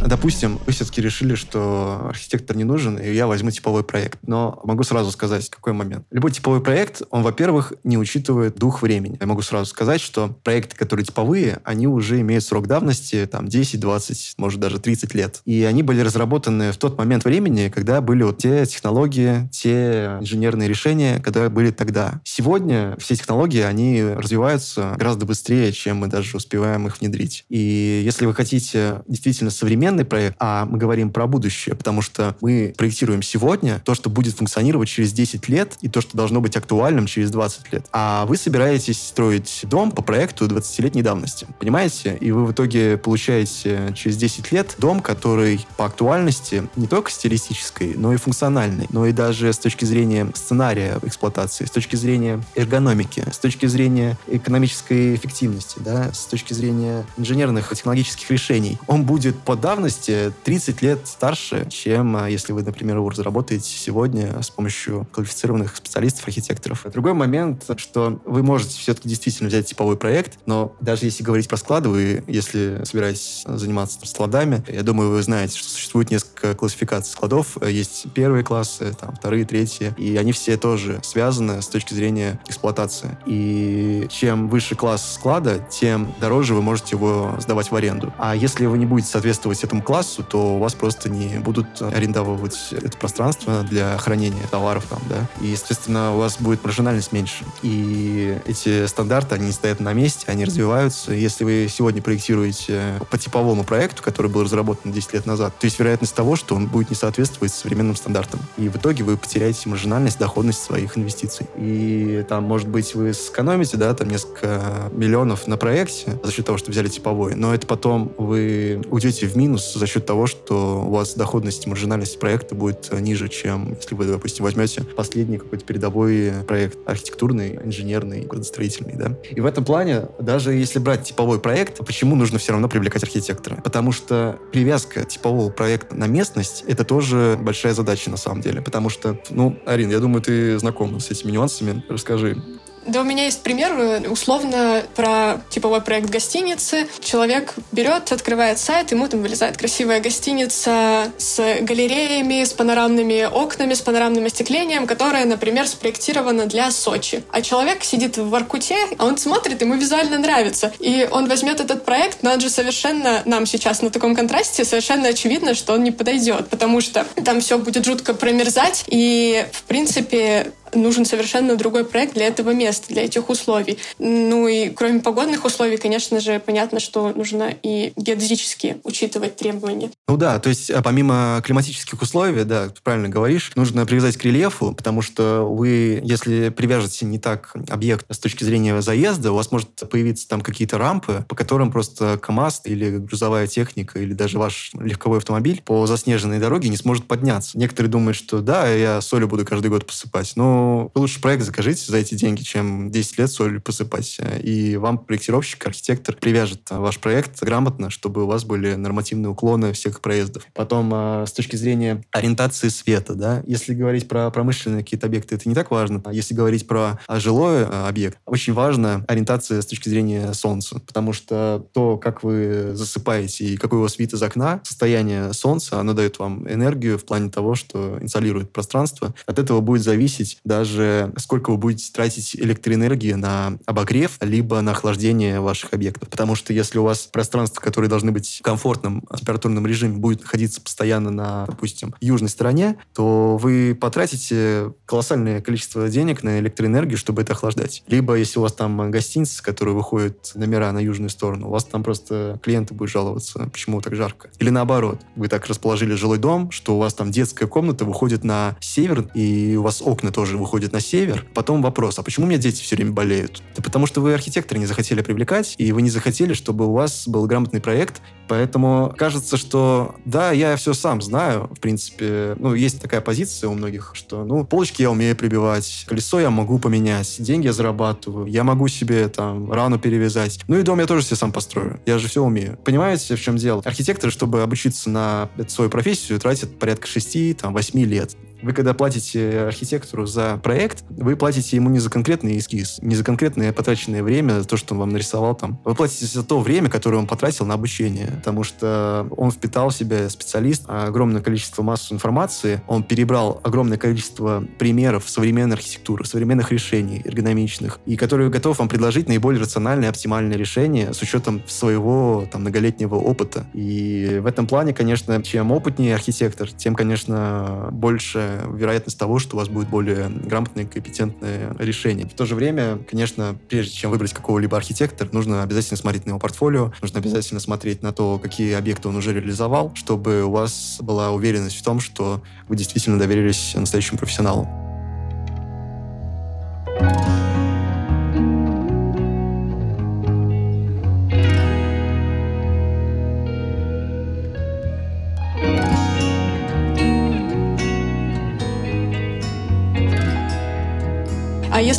Допустим, 0.06 0.60
вы 0.66 0.74
все-таки 0.74 1.02
решили, 1.02 1.36
что 1.36 2.08
архитектор 2.10 2.56
не 2.56 2.64
нужен, 2.64 2.98
и 2.98 3.14
я 3.14 3.28
возьму 3.28 3.52
типовой 3.52 3.84
проект. 3.84 4.20
Но 4.26 4.60
могу 4.64 4.84
сразу 4.84 5.12
сказать, 5.12 5.50
какой 5.50 5.74
момент. 5.74 6.06
Любой 6.12 6.32
типовой 6.32 6.62
проект, 6.62 7.02
он, 7.10 7.24
во-первых, 7.24 7.74
не 7.84 7.98
учитывает 7.98 8.56
дух 8.56 8.82
времени. 8.82 9.18
Я 9.20 9.28
могу 9.28 9.42
сразу 9.42 9.66
сказать, 9.66 10.02
что 10.02 10.30
проекты, 10.44 10.76
которые 10.76 11.06
типовые, 11.06 11.60
они 11.64 11.88
уже 11.88 12.20
имеют 12.22 12.44
срок 12.44 12.68
давности 12.68 13.28
там 13.30 13.48
10, 13.48 13.80
20, 13.80 14.34
может 14.38 14.60
даже 14.60 14.80
30 14.80 15.14
лет. 15.14 15.42
И 15.46 15.64
они 15.64 15.84
были 15.84 16.02
разработаны 16.02 16.72
в 16.72 16.78
тот 16.78 16.98
момент 16.98 17.26
времени, 17.26 17.72
когда 17.74 18.02
были 18.02 18.24
вот 18.24 18.40
те 18.40 18.66
технологии, 18.66 19.50
те 19.52 20.18
инженерные 20.20 20.68
решения, 20.68 21.20
которые 21.20 21.50
были 21.50 21.72
тогда. 21.72 22.22
Сегодня 22.24 22.96
все 23.00 23.16
технологии, 23.16 23.62
они 23.62 24.04
развиваются 24.04 24.96
гораздо 24.98 25.26
быстрее, 25.26 25.72
чем 25.72 25.98
мы 25.98 26.08
даже 26.08 26.38
успеваем 26.38 26.88
их 26.88 27.00
внедрить. 27.00 27.46
И 27.50 28.02
если 28.04 28.26
вы 28.26 28.34
хотите 28.34 29.02
действительно 29.08 29.52
современный 29.52 29.91
современный 29.92 30.06
проект, 30.06 30.36
а 30.40 30.66
мы 30.66 30.78
говорим 30.78 31.12
про 31.12 31.28
будущее, 31.28 31.76
потому 31.76 32.02
что 32.02 32.36
мы 32.42 32.74
проектируем 32.78 33.22
сегодня 33.22 33.82
то, 33.84 33.94
что 33.94 34.10
будет 34.10 34.36
функционировать 34.36 34.88
через 34.88 35.12
10 35.12 35.50
лет, 35.50 35.78
и 35.82 35.90
то, 35.90 36.02
что 36.02 36.16
должно 36.18 36.40
быть 36.40 36.56
актуальным 36.56 37.08
через 37.08 37.30
20 37.32 37.74
лет. 37.74 37.86
А 37.92 38.26
вы 38.26 38.38
собираетесь 38.38 39.02
строить 39.02 39.62
дом 39.64 39.92
по 39.92 40.02
проекту 40.02 40.48
20-летней 40.48 41.02
давности. 41.02 41.46
Понимаете? 41.60 42.18
И 42.22 42.32
вы 42.32 42.46
в 42.46 42.52
итоге 42.52 42.98
получаете 42.98 43.94
через 43.96 44.18
10 44.18 44.52
лет 44.52 44.76
дом, 44.78 45.02
который 45.02 45.66
по 45.78 45.86
актуальности 45.86 46.64
не 46.76 46.88
только 46.88 47.12
стилистической, 47.12 47.94
но 47.96 48.14
и 48.14 48.18
функциональной, 48.18 48.88
но 48.92 49.06
и 49.06 49.12
даже 49.12 49.52
с 49.52 49.58
точки 49.58 49.86
зрения 49.86 50.28
сценария 50.34 51.00
эксплуатации, 51.04 51.66
с 51.66 51.72
точки 51.72 51.96
зрения 51.98 52.42
эргономики, 52.56 53.24
с 53.32 53.38
точки 53.38 53.66
зрения 53.66 54.18
экономической 54.28 55.16
эффективности, 55.16 55.80
да, 55.80 56.14
с 56.14 56.26
точки 56.26 56.54
зрения 56.54 57.06
инженерных 57.18 57.70
технологических 57.70 58.30
решений. 58.32 58.78
Он 58.88 59.04
будет 59.04 59.38
по 59.40 59.56
давности 59.82 60.02
возрасте 60.02 60.34
30 60.44 60.82
лет 60.82 61.00
старше, 61.06 61.67
чем 61.70 62.15
а, 62.15 62.30
если 62.30 62.54
вы, 62.54 62.63
например, 62.63 62.98
его 62.98 63.10
разработаете 63.10 63.70
сегодня 63.70 64.41
с 64.41 64.50
помощью 64.50 65.08
квалифицированных 65.12 65.76
специалистов, 65.76 66.28
архитекторов. 66.28 66.86
Другой 66.91 67.13
момент, 67.13 67.70
что 67.78 68.22
вы 68.26 68.44
можете 68.44 68.78
все-таки 68.78 69.08
действительно 69.08 69.50
взять 69.50 69.67
типовой 69.67 69.98
проект, 69.98 70.39
но 70.46 70.76
даже 70.82 71.06
если 71.06 71.24
говорить 71.24 71.48
про 71.48 71.58
склады, 71.58 71.89
вы, 71.89 72.24
если 72.28 72.82
собираетесь 72.84 73.44
заниматься 73.46 74.00
складами, 74.06 74.63
я 74.67 74.84
думаю, 74.84 75.12
вы 75.12 75.22
знаете, 75.22 75.58
что 75.58 75.70
существует 75.70 76.10
несколько 76.10 76.56
классификаций 76.56 77.12
складов. 77.12 77.58
Есть 77.63 78.08
первые 78.13 78.44
классы, 78.44 78.96
там, 79.00 79.15
вторые, 79.15 79.46
третьи, 79.46 79.94
и 79.98 80.17
они 80.17 80.32
все 80.32 80.58
тоже 80.58 81.00
связаны 81.04 81.62
с 81.62 81.67
точки 81.67 81.94
зрения 81.94 82.39
эксплуатации. 82.48 83.17
И 83.26 84.08
чем 84.10 84.48
выше 84.48 84.76
класс 84.76 85.15
склада, 85.15 85.60
тем 85.70 86.13
дороже 86.20 86.54
вы 86.54 86.62
можете 86.62 86.96
его 86.96 87.36
сдавать 87.39 87.72
в 87.72 87.76
аренду. 87.76 88.13
А 88.17 88.36
если 88.36 88.65
вы 88.65 88.78
не 88.78 88.86
будете 88.86 89.12
соответствовать 89.12 89.61
этому 89.63 89.82
классу, 89.82 90.24
то 90.24 90.56
у 90.56 90.60
вас 90.60 90.74
просто 90.74 91.10
не 91.10 91.39
будут 91.39 91.82
арендовать 91.82 92.69
это 92.71 92.97
пространство 92.97 93.63
для 93.63 93.97
хранения 93.97 94.45
товаров 94.50 94.86
там, 94.89 95.00
да. 95.10 95.30
И, 95.41 95.47
естественно, 95.47 96.15
у 96.15 96.19
вас 96.19 96.38
будет 96.39 96.63
маржинальность 96.63 97.12
меньше. 97.12 97.43
И 97.62 98.38
эти 98.45 98.86
стандарты, 98.88 99.36
они 99.36 99.52
стоят 99.52 99.80
на 99.80 99.93
месте, 99.93 100.26
они 100.28 100.45
развиваются. 100.45 101.13
Если 101.13 101.43
вы 101.43 101.67
сегодня 101.69 102.02
проектируете 102.02 102.82
по 103.10 103.17
типовому 103.17 103.63
проекту, 103.63 104.04
который 104.04 104.32
был 104.32 104.43
разработан 104.43 104.91
10 104.91 105.13
лет 105.13 105.26
назад, 105.26 105.54
то 105.60 105.65
есть 105.65 105.80
вероятность 105.80 106.15
того, 106.15 106.36
что 106.36 106.56
он 106.56 106.67
будет 106.67 106.89
не 106.89 106.95
соответствовать 106.95 107.54
современным 107.54 107.95
стандартам. 107.95 108.39
И 108.58 108.69
в 108.69 108.78
итоге 108.78 109.04
вы 109.04 109.17
потеряете 109.17 109.69
маржинальность, 109.69 110.19
доходность 110.19 110.63
своих 110.63 110.97
инвестиций. 110.97 111.47
И 111.56 112.26
там, 112.28 112.43
может 112.43 112.67
быть, 112.67 112.95
вы 112.95 113.13
сэкономите, 113.13 113.78
да, 113.78 113.93
там 113.93 114.10
несколько 114.10 114.89
миллионов 114.91 115.47
на 115.47 115.58
проекте 115.58 116.19
за 116.24 116.32
счет 116.32 116.45
того, 116.45 116.58
что 116.58 116.71
взяли 116.71 116.88
типовой, 116.88 117.36
но 117.36 117.54
это 117.54 117.67
потом 117.67 118.12
вы 118.17 118.82
уйдете 118.89 119.28
в 119.28 119.36
минус 119.36 119.51
за 119.58 119.88
счет 119.88 120.06
того, 120.06 120.28
что 120.28 120.84
у 120.86 120.92
вас 120.92 121.16
доходность 121.16 121.68
маржинальность 121.68 122.20
проекта 122.20 122.56
будет 122.56 122.88
э, 122.92 123.00
ниже, 123.00 123.30
чем 123.30 123.76
если 123.76 123.96
вы, 123.96 124.06
допустим, 124.06 124.44
возьмете 124.44 124.84
последний 124.84 125.38
какой-то 125.38 125.66
передовой 125.66 126.32
проект 126.48 126.78
архитектурный, 126.86 127.60
инженерный, 127.64 128.26
градостроительный, 128.26 128.96
да. 128.96 129.18
И 129.30 129.40
в 129.40 129.46
этом 129.46 129.66
плане, 129.66 130.08
даже 130.20 130.54
если 130.54 130.80
брать 130.80 131.04
типовой 131.04 131.40
проект, 131.40 131.86
почему 131.86 132.16
нужно 132.16 132.40
все 132.40 132.52
равно 132.54 132.70
привлекать 132.70 133.04
архитектора? 133.04 133.62
Потому 133.64 133.92
что 133.92 134.40
привязка 134.52 135.04
типового 135.04 135.50
проекта 135.50 135.96
на 135.96 136.08
местность— 136.08 136.64
это 136.68 136.84
тоже 136.84 137.38
большая 137.42 137.74
задача 137.74 138.10
на 138.10 138.18
самом 138.18 138.42
деле. 138.42 138.62
Потому 138.62 138.90
что, 138.90 139.20
ну, 139.30 139.58
Арин, 139.66 139.90
я 139.90 140.00
думаю, 140.00 140.22
ты 140.22 140.58
знакома 140.60 141.00
с 141.00 141.12
этими 141.12 141.32
нюансами. 141.32 141.84
Расскажи, 141.90 142.42
да, 142.86 143.02
у 143.02 143.04
меня 143.04 143.26
есть 143.26 143.44
пример, 143.44 143.72
э, 143.78 144.10
условно, 144.10 144.84
про 144.96 145.41
типовой 145.50 145.82
проект 145.82 146.10
гостиницы. 146.10 146.88
Человек 147.00 147.54
берет, 147.72 148.12
открывает 148.12 148.60
сайт, 148.60 148.91
ему 148.91 149.08
там 149.08 149.22
вылезает 149.22 149.58
красивая 149.58 150.00
гостиница 150.00 151.12
с 151.17 151.38
галереями, 151.62 152.44
с 152.44 152.54
панорамными 152.54 153.24
окнами, 153.24 153.74
с 153.74 153.82
панорамным 153.82 154.26
остеклением, 154.26 154.88
которая, 154.88 155.26
например, 155.26 155.67
спроектирована 155.67 156.48
для 156.48 156.72
Сочи. 156.72 157.24
А 157.32 157.41
человек 157.41 157.84
сидит 157.84 158.17
в 158.17 158.30
Воркуте, 158.30 158.78
а 158.98 159.06
он 159.06 159.17
смотрит, 159.17 159.62
ему 159.62 159.76
визуально 159.76 160.17
нравится. 160.17 160.74
И 160.80 161.08
он 161.12 161.28
возьмет 161.28 161.60
этот 161.60 161.86
проект, 161.86 162.24
но 162.24 162.32
он 162.32 162.39
же 162.39 162.50
совершенно, 162.50 163.22
нам 163.26 163.46
сейчас 163.46 163.82
на 163.82 163.91
таком 163.91 164.15
контрасте, 164.15 164.65
совершенно 164.65 165.10
очевидно, 165.10 165.54
что 165.54 165.74
он 165.74 165.84
не 165.84 165.91
подойдет, 165.91 166.50
потому 166.50 166.82
что 166.82 167.06
там 167.24 167.41
все 167.41 167.58
будет 167.58 167.86
жутко 167.86 168.13
промерзать, 168.13 168.86
и, 168.88 169.46
в 169.52 169.63
принципе, 169.63 170.52
нужен 170.74 171.06
совершенно 171.06 171.56
другой 171.56 171.86
проект 171.86 172.14
для 172.14 172.28
этого 172.28 172.52
места, 172.52 172.94
для 172.94 173.04
этих 173.04 173.30
условий. 173.30 173.78
Ну 174.00 174.48
и 174.48 174.70
кроме 174.70 175.00
погодных 175.00 175.46
условий, 175.46 175.78
конечно 175.78 176.20
же, 176.20 176.40
понятно, 176.40 176.80
что 176.80 177.12
нужно 177.14 177.54
и 177.64 177.94
геодезически 177.96 178.78
учитывать 178.84 179.36
требования. 179.36 179.92
Ну 180.08 180.18
да, 180.18 180.40
то 180.40 180.50
есть 180.50 180.70
а 180.70 180.82
помимо 180.82 181.42
климатических 181.44 182.02
условий, 182.02 182.44
да, 182.44 182.70
ты 182.70 182.82
правильно 182.82 183.10
говоришь, 183.10 183.52
нужно 183.56 183.86
привязать 183.86 184.18
к 184.18 184.24
рельефу, 184.24 184.74
потому 184.74 185.02
что 185.02 185.48
вы, 185.50 186.02
если 186.04 186.50
привяжете 186.50 187.06
не 187.06 187.20
так 187.20 187.54
объект 187.70 188.06
с 188.10 188.20
точки 188.20 188.44
зрения 188.44 188.82
заезда, 188.82 189.32
у 189.32 189.36
вас 189.36 189.52
может 189.52 189.70
появиться 189.90 190.28
там 190.28 190.42
какие-то 190.42 190.78
рампы, 190.78 191.26
по 191.28 191.36
которым 191.36 191.72
просто 191.72 192.20
КАМАЗ 192.22 192.62
или 192.66 192.98
грузовая 192.98 193.48
техника 193.48 194.00
или 194.00 194.14
даже 194.14 194.38
ваш 194.38 194.72
легковой 194.74 195.20
автомобиль 195.20 195.62
по 195.66 195.86
заснеженной 195.86 196.40
дороге 196.40 196.70
не 196.70 196.78
сможет 196.78 197.06
подняться. 197.06 197.58
Некоторые 197.58 197.92
думают, 197.92 198.18
что 198.18 198.42
да, 198.42 198.68
я 198.68 199.02
солью 199.02 199.28
буду 199.28 199.46
каждый 199.46 199.68
год 199.68 199.86
посыпать, 199.86 200.34
но 200.36 200.61
вы 200.93 201.02
лучше 201.02 201.21
проект 201.21 201.43
закажите 201.43 201.91
за 201.91 201.97
эти 201.97 202.15
деньги, 202.15 202.41
чем 202.41 202.91
10 202.91 203.17
лет 203.17 203.32
солью 203.32 203.62
посыпать. 203.62 204.19
И 204.41 204.78
вам 204.78 204.97
проектировщик, 204.97 205.65
архитектор 205.65 206.15
привяжет 206.15 206.62
ваш 206.69 207.00
проект 207.00 207.41
грамотно, 207.41 207.89
чтобы 207.89 208.24
у 208.24 208.28
вас 208.28 208.43
были 208.43 208.76
нормативные 208.76 209.30
уклоны 209.30 209.74
всех 209.74 210.02
проездов. 210.02 210.45
Потом, 210.54 210.91
а, 210.93 211.26
с 211.26 211.32
точки 211.34 211.56
зрения 211.56 212.04
ориентации 212.12 212.69
света, 212.69 213.15
да, 213.15 213.43
если 213.45 213.74
говорить 213.74 214.08
про 214.08 214.30
промышленные 214.32 214.84
какие-то 214.84 215.08
объекты, 215.08 215.36
это 215.36 215.47
не 215.47 215.56
так 215.56 215.71
важно. 215.71 216.02
А 216.06 216.13
если 216.13 216.34
говорить 216.34 216.67
про 216.67 217.00
жилой 217.10 217.65
объект, 217.65 218.17
очень 218.26 218.54
важна 218.54 219.04
ориентация 219.08 219.62
с 219.62 219.65
точки 219.65 219.89
зрения 219.89 220.34
солнца, 220.34 220.80
потому 220.80 221.13
что 221.13 221.65
то, 221.74 221.97
как 221.97 222.24
вы 222.24 222.71
засыпаете 222.74 223.45
и 223.45 223.58
какой 223.58 223.80
у 223.80 223.82
вас 223.82 223.97
вид 224.00 224.13
из 224.13 224.21
окна, 224.21 224.62
состояние 224.63 225.34
солнца, 225.34 225.80
оно 225.80 225.93
дает 225.93 226.19
вам 226.19 226.50
энергию 226.52 226.97
в 226.97 227.06
плане 227.06 227.30
того, 227.30 227.56
что 227.56 227.97
инсолирует 228.02 228.52
пространство. 228.52 229.13
От 229.26 229.39
этого 229.39 229.62
будет 229.62 229.84
зависеть 229.84 230.38
даже 230.52 231.14
сколько 231.16 231.52
вы 231.52 231.58
будете 231.58 231.90
тратить 231.94 232.36
электроэнергии 232.36 233.14
на 233.14 233.58
обогрев, 233.66 234.18
либо 234.20 234.60
на 234.60 234.72
охлаждение 234.72 235.40
ваших 235.40 235.74
объектов. 235.74 236.10
Потому 236.10 236.36
что 236.36 236.52
если 236.52 236.78
у 236.78 236.84
вас 236.84 237.08
пространство, 237.12 237.62
которое 237.62 237.88
должны 237.88 238.12
быть 238.12 238.40
в 238.40 238.44
комфортном 238.44 239.08
температурном 239.18 239.66
режиме, 239.66 239.98
будет 239.98 240.24
находиться 240.24 240.60
постоянно 240.60 241.10
на, 241.10 241.46
допустим, 241.46 241.96
южной 242.02 242.30
стороне, 242.30 242.76
то 242.94 243.38
вы 243.38 243.78
потратите 243.80 244.74
колоссальное 244.86 245.40
количество 245.40 245.88
денег 245.88 246.22
на 246.22 246.40
электроэнергию, 246.40 246.98
чтобы 246.98 247.22
это 247.22 247.32
охлаждать. 247.32 247.84
Либо 247.88 248.16
если 248.16 248.40
у 248.40 248.42
вас 248.42 248.52
там 248.52 248.92
гостиница, 248.92 249.42
которая 249.42 249.74
выходит 249.74 250.34
номера 250.36 250.74
на 250.74 250.80
южную 250.80 251.10
сторону, 251.10 251.48
у 251.48 251.52
вас 251.52 251.64
там 251.64 251.82
просто 251.82 252.42
клиенты 252.44 252.74
будут 252.74 252.92
жаловаться, 252.92 253.50
почему 253.54 253.80
так 253.80 253.96
жарко. 253.96 254.30
Или 254.40 254.50
наоборот, 254.50 255.00
вы 255.16 255.30
так 255.30 255.48
расположили 255.48 255.94
жилой 255.94 256.18
дом, 256.18 256.52
что 256.52 256.76
у 256.76 256.80
вас 256.80 256.94
там 256.94 257.10
детская 257.10 257.48
комната 257.48 257.86
выходит 257.86 258.26
на 258.26 258.58
север, 258.60 259.08
и 259.14 259.56
у 259.56 259.62
вас 259.62 259.82
окна 259.82 260.12
тоже 260.12 260.41
выходит 260.42 260.74
на 260.74 260.80
север. 260.80 261.26
Потом 261.34 261.62
вопрос, 261.62 262.00
а 262.00 262.04
почему 262.04 262.26
у 262.26 262.30
меня 262.30 262.40
дети 262.40 262.62
все 262.62 262.76
время 262.76 262.92
болеют? 262.92 263.42
Да 263.56 263.64
потому 263.64 263.86
что 263.86 264.02
вы 264.02 264.14
архитекторы 264.14 264.60
не 264.60 264.66
захотели 264.66 265.02
привлекать, 265.02 265.56
и 265.58 265.72
вы 265.72 265.82
не 265.82 265.90
захотели, 265.90 266.34
чтобы 266.34 266.68
у 266.68 266.74
вас 266.74 267.08
был 267.08 267.26
грамотный 267.26 267.62
проект, 267.62 268.02
Поэтому 268.32 268.94
кажется, 268.98 269.36
что 269.36 269.96
да, 270.06 270.32
я 270.32 270.56
все 270.56 270.74
сам 270.74 271.02
знаю. 271.02 271.50
В 271.54 271.60
принципе, 271.60 272.38
ну, 272.40 272.54
есть 272.54 272.82
такая 272.82 273.02
позиция 273.02 273.50
у 273.50 273.54
многих, 273.56 273.92
что, 273.94 274.24
ну, 274.24 274.46
полочки 274.46 274.82
я 274.82 274.90
умею 274.90 275.18
прибивать, 275.18 275.84
колесо 275.86 276.18
я 276.18 276.30
могу 276.30 276.58
поменять, 276.58 277.14
деньги 277.20 277.48
я 277.48 277.52
зарабатываю, 277.52 278.28
я 278.28 278.46
могу 278.46 278.70
себе 278.70 279.10
там 279.10 279.52
рану 279.52 279.80
перевязать. 279.80 280.40
Ну 280.48 280.58
и 280.58 280.62
дом 280.62 280.80
я 280.80 280.86
тоже 280.86 281.04
себе 281.04 281.18
сам 281.18 281.34
построю. 281.34 281.82
Я 281.86 281.98
же 281.98 282.08
все 282.08 282.24
умею. 282.24 282.58
Понимаете, 282.64 283.18
в 283.18 283.22
чем 283.22 283.36
дело? 283.36 283.64
Архитекторы, 283.66 284.14
чтобы 284.14 284.44
обучиться 284.44 284.90
на 284.90 285.30
свою 285.50 285.70
профессию, 285.70 286.18
тратят 286.18 286.58
порядка 286.58 286.88
6-8 286.88 287.84
лет. 287.84 288.16
Вы 288.42 288.54
когда 288.54 288.74
платите 288.74 289.42
архитектору 289.42 290.06
за 290.06 290.40
проект, 290.42 290.84
вы 290.90 291.16
платите 291.16 291.56
ему 291.56 291.70
не 291.70 291.80
за 291.80 291.90
конкретный 291.90 292.38
эскиз, 292.38 292.80
не 292.82 292.96
за 292.96 293.04
конкретное 293.04 293.54
потраченное 293.54 294.04
время, 294.04 294.44
то, 294.44 294.58
что 294.58 294.74
он 294.74 294.80
вам 294.80 294.90
нарисовал 294.90 295.36
там. 295.36 295.60
Вы 295.64 295.76
платите 295.76 296.06
за 296.06 296.24
то 296.24 296.40
время, 296.40 296.70
которое 296.70 296.98
он 296.98 297.08
потратил 297.08 297.46
на 297.46 297.54
обучение, 297.54 298.08
потому 298.08 298.44
что 298.44 299.08
он 299.16 299.32
впитал 299.32 299.70
в 299.70 299.76
себя 299.76 300.10
специалист, 300.10 300.64
огромное 300.68 301.22
количество 301.22 301.62
массу 301.62 301.94
информации, 301.94 302.62
он 302.68 302.84
перебрал 302.84 303.40
огромное 303.44 303.78
количество 303.78 304.44
примеров 304.58 305.10
современной 305.10 305.56
архитектуры, 305.56 306.06
современных 306.06 306.52
решений 306.52 307.02
эргономичных, 307.06 307.80
и 307.86 307.96
который 307.96 308.30
готов 308.30 308.60
вам 308.60 308.70
предложить 308.70 309.08
наиболее 309.08 309.42
рациональное, 309.42 309.90
оптимальное 309.90 310.38
решение 310.38 310.94
с 310.94 311.02
учетом 311.02 311.42
своего 311.48 312.28
там, 312.32 312.42
многолетнего 312.42 312.96
опыта. 312.96 313.46
И 313.54 314.20
в 314.22 314.26
этом 314.26 314.48
плане, 314.48 314.74
конечно, 314.74 315.22
чем 315.24 315.52
опытнее 315.52 315.96
архитектор, 315.96 316.50
тем, 316.52 316.76
конечно, 316.76 317.70
больше 317.72 318.31
вероятность 318.54 318.98
того, 318.98 319.20
что 319.20 319.36
у 319.36 319.39
вас 319.39 319.50
будет 319.50 319.70
более 319.70 320.10
грамотное 320.10 320.65
компетентное 320.65 321.56
решение. 321.60 322.08
В 322.08 322.13
то 322.13 322.26
же 322.26 322.36
время, 322.36 322.80
конечно, 322.89 323.36
прежде 323.50 323.74
чем 323.74 323.91
выбрать 323.91 324.13
какого-либо 324.13 324.58
архитектора, 324.58 325.10
нужно 325.12 325.44
обязательно 325.44 325.78
смотреть 325.78 326.06
на 326.06 326.12
его 326.12 326.20
портфолио, 326.20 326.74
нужно 326.82 327.00
обязательно 327.00 327.39
смотреть 327.39 327.82
на 327.82 327.91
то, 327.94 328.20
какие 328.20 328.54
объекты 328.54 328.89
он 328.89 328.96
уже 328.96 329.13
реализовал, 329.13 329.74
чтобы 329.76 330.24
у 330.24 330.32
вас 330.32 330.78
была 330.82 331.12
уверенность 331.12 331.58
в 331.58 331.63
том, 331.63 331.80
что 331.80 332.22
вы 332.48 332.56
действительно 332.56 332.98
доверились 332.98 333.54
настоящему 333.56 333.98
профессионалу. 333.98 334.71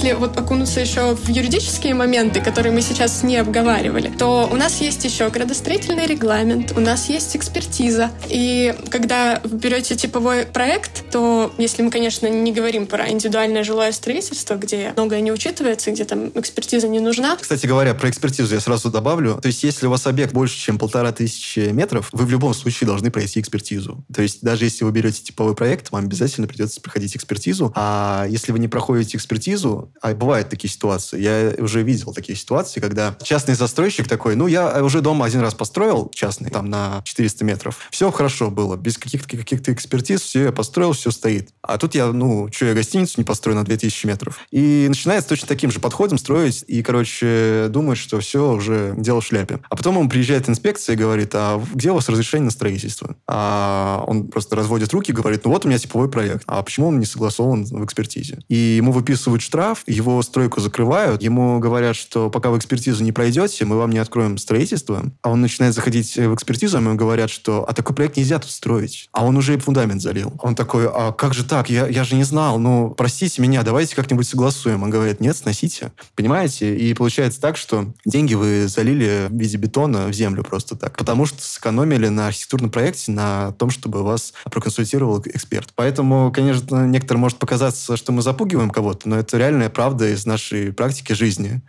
Если 0.02 0.18
вот 0.18 0.36
окунуться 0.36 0.80
еще 0.80 1.14
в 1.14 1.28
юридические 1.28 1.94
моменты, 1.94 2.40
которые 2.40 2.72
мы 2.72 2.82
сейчас 2.82 3.22
не 3.22 3.36
обговаривали, 3.36 4.10
то 4.18 4.48
у 4.50 4.56
нас 4.56 4.80
есть 4.80 5.04
еще 5.04 5.30
градостроительный 5.30 6.06
регламент, 6.06 6.72
у 6.76 6.80
нас 6.80 7.08
есть 7.08 7.36
экспертиза. 7.36 8.10
И 8.28 8.74
когда 8.90 9.40
вы 9.44 9.58
берете 9.58 9.94
типовой 9.94 10.44
проект, 10.44 11.08
то 11.12 11.52
если 11.56 11.82
мы, 11.82 11.92
конечно, 11.92 12.26
не 12.26 12.50
говорим 12.50 12.88
про 12.88 13.10
индивидуальное 13.10 13.62
жилое 13.62 13.92
строительство, 13.92 14.56
где 14.56 14.92
многое 14.96 15.20
не 15.20 15.30
учитывается, 15.30 15.92
где 15.92 16.04
там 16.04 16.30
экспертиза 16.34 16.88
не 16.88 16.98
нужна. 16.98 17.36
Кстати 17.40 17.66
говоря, 17.66 17.94
про 17.94 18.10
экспертизу 18.10 18.54
я 18.54 18.60
сразу 18.60 18.90
добавлю. 18.90 19.38
То 19.40 19.46
есть 19.46 19.62
если 19.62 19.86
у 19.86 19.90
вас 19.90 20.08
объект 20.08 20.32
больше, 20.32 20.58
чем 20.58 20.78
полтора 20.78 21.12
тысячи 21.12 21.70
метров, 21.70 22.08
вы 22.10 22.24
в 22.24 22.30
любом 22.30 22.54
случае 22.54 22.88
должны 22.88 23.12
пройти 23.12 23.38
экспертизу. 23.38 24.04
То 24.12 24.22
есть 24.22 24.42
даже 24.42 24.64
если 24.64 24.82
вы 24.82 24.90
берете 24.90 25.22
типовой 25.22 25.54
проект, 25.54 25.92
вам 25.92 26.06
обязательно 26.06 26.48
придется 26.48 26.80
проходить 26.80 27.14
экспертизу. 27.14 27.72
А 27.76 28.26
если 28.28 28.50
вы 28.50 28.58
не 28.58 28.66
проходите 28.66 29.16
экспертизу, 29.16 29.91
а 30.00 30.14
бывают 30.14 30.48
такие 30.48 30.70
ситуации, 30.70 31.20
я 31.20 31.62
уже 31.62 31.82
видел 31.82 32.12
такие 32.12 32.36
ситуации, 32.36 32.80
когда 32.80 33.16
частный 33.22 33.54
застройщик 33.54 34.08
такой, 34.08 34.34
ну, 34.34 34.46
я 34.46 34.82
уже 34.82 35.00
дом 35.00 35.22
один 35.22 35.40
раз 35.40 35.54
построил, 35.54 36.10
частный, 36.14 36.50
там, 36.50 36.66
на 36.68 37.02
400 37.04 37.44
метров, 37.44 37.78
все 37.90 38.10
хорошо 38.10 38.50
было, 38.50 38.76
без 38.76 38.98
каких-то 38.98 39.36
каких 39.36 39.68
экспертиз, 39.68 40.22
все 40.22 40.44
я 40.44 40.52
построил, 40.52 40.92
все 40.92 41.10
стоит. 41.10 41.50
А 41.62 41.78
тут 41.78 41.94
я, 41.94 42.06
ну, 42.12 42.48
что, 42.52 42.66
я 42.66 42.74
гостиницу 42.74 43.14
не 43.18 43.24
построю 43.24 43.56
на 43.56 43.64
2000 43.64 44.06
метров. 44.06 44.40
И 44.50 44.86
начинает 44.88 45.24
с 45.24 45.26
точно 45.26 45.48
таким 45.48 45.70
же 45.70 45.80
подходом 45.80 46.18
строить, 46.18 46.64
и, 46.66 46.82
короче, 46.82 47.66
думает, 47.68 47.98
что 47.98 48.20
все, 48.20 48.52
уже 48.52 48.94
дело 48.96 49.20
в 49.20 49.26
шляпе. 49.26 49.60
А 49.68 49.76
потом 49.76 49.98
ему 49.98 50.08
приезжает 50.08 50.48
инспекция 50.48 50.94
и 50.94 50.96
говорит, 50.96 51.30
а 51.34 51.62
где 51.72 51.90
у 51.90 51.94
вас 51.94 52.08
разрешение 52.08 52.46
на 52.46 52.50
строительство? 52.50 53.16
А 53.26 54.04
он 54.06 54.28
просто 54.28 54.56
разводит 54.56 54.92
руки 54.92 55.12
и 55.12 55.14
говорит, 55.14 55.44
ну, 55.44 55.50
вот 55.50 55.64
у 55.64 55.68
меня 55.68 55.78
типовой 55.78 56.10
проект. 56.10 56.44
А 56.46 56.62
почему 56.62 56.88
он 56.88 56.98
не 56.98 57.06
согласован 57.06 57.64
в 57.64 57.84
экспертизе? 57.84 58.40
И 58.48 58.54
ему 58.54 58.92
выписывают 58.92 59.42
штраф, 59.42 59.81
его 59.86 60.22
стройку 60.22 60.60
закрывают, 60.60 61.22
ему 61.22 61.58
говорят, 61.58 61.96
что 61.96 62.30
пока 62.30 62.50
вы 62.50 62.58
экспертизу 62.58 63.02
не 63.04 63.12
пройдете, 63.12 63.64
мы 63.64 63.76
вам 63.76 63.90
не 63.90 63.98
откроем 63.98 64.38
строительство. 64.38 65.04
А 65.22 65.30
он 65.30 65.40
начинает 65.40 65.74
заходить 65.74 66.16
в 66.16 66.34
экспертизу, 66.34 66.76
а 66.76 66.80
ему 66.80 66.94
говорят, 66.94 67.30
что 67.30 67.64
а 67.68 67.72
такой 67.72 67.94
проект 67.94 68.16
нельзя 68.16 68.38
тут 68.38 68.50
строить. 68.50 69.08
А 69.12 69.24
он 69.24 69.36
уже 69.36 69.54
и 69.54 69.58
фундамент 69.58 70.02
залил. 70.02 70.32
Он 70.38 70.54
такой, 70.54 70.88
а 70.88 71.12
как 71.12 71.34
же 71.34 71.44
так? 71.44 71.70
Я, 71.70 71.86
я 71.86 72.04
же 72.04 72.14
не 72.14 72.24
знал. 72.24 72.58
Ну, 72.58 72.94
простите 72.96 73.42
меня, 73.42 73.62
давайте 73.62 73.96
как-нибудь 73.96 74.28
согласуем. 74.28 74.82
Он 74.82 74.90
говорит, 74.90 75.20
нет, 75.20 75.36
сносите. 75.36 75.92
Понимаете? 76.14 76.76
И 76.76 76.94
получается 76.94 77.40
так, 77.40 77.56
что 77.56 77.92
деньги 78.04 78.34
вы 78.34 78.68
залили 78.68 79.26
в 79.28 79.36
виде 79.36 79.56
бетона 79.56 80.06
в 80.06 80.12
землю 80.12 80.44
просто 80.44 80.76
так. 80.76 80.96
Потому 80.96 81.26
что 81.26 81.42
сэкономили 81.42 82.08
на 82.08 82.28
архитектурном 82.28 82.70
проекте, 82.70 83.12
на 83.12 83.52
том, 83.52 83.70
чтобы 83.70 84.02
вас 84.02 84.32
проконсультировал 84.44 85.22
эксперт. 85.26 85.70
Поэтому, 85.74 86.32
конечно, 86.32 86.86
некоторым 86.86 87.22
может 87.22 87.38
показаться, 87.38 87.96
что 87.96 88.12
мы 88.12 88.22
запугиваем 88.22 88.70
кого-то, 88.70 89.08
но 89.08 89.18
это 89.18 89.38
реальная 89.38 89.70
правда 89.72 90.08
из 90.08 90.26
нашей 90.26 90.72
практики 90.72 91.12
жизни. 91.12 91.62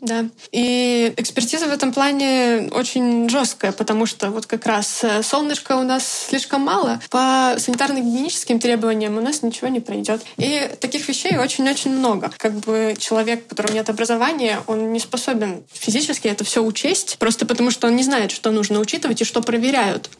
Да. 0.00 0.26
И 0.52 1.12
экспертиза 1.16 1.66
в 1.66 1.72
этом 1.72 1.92
плане 1.92 2.70
очень 2.72 3.28
жесткая, 3.28 3.72
потому 3.72 4.06
что 4.06 4.30
вот 4.30 4.46
как 4.46 4.64
раз 4.64 5.02
э, 5.02 5.24
солнышка 5.24 5.76
у 5.76 5.82
нас 5.82 6.26
слишком 6.28 6.60
мало. 6.60 7.00
По 7.10 7.56
санитарно-гигиеническим 7.56 8.60
требованиям 8.60 9.16
у 9.16 9.20
нас 9.20 9.42
ничего 9.42 9.66
не 9.66 9.80
пройдет. 9.80 10.22
И 10.36 10.70
таких 10.80 11.08
вещей 11.08 11.36
очень-очень 11.36 11.90
много. 11.90 12.30
Как 12.36 12.54
бы 12.54 12.94
человек, 12.96 13.46
у 13.46 13.48
которого 13.48 13.72
нет 13.72 13.90
образования, 13.90 14.60
он 14.68 14.92
не 14.92 15.00
способен 15.00 15.64
физически 15.72 16.28
это 16.28 16.44
все 16.44 16.62
учесть, 16.62 17.18
просто 17.18 17.44
потому 17.44 17.72
что 17.72 17.88
он 17.88 17.96
не 17.96 18.04
знает, 18.04 18.30
что 18.30 18.52
нужно 18.52 18.78
учитывать 18.78 19.20
и 19.20 19.24
что 19.24 19.42
проверяют. 19.42 20.10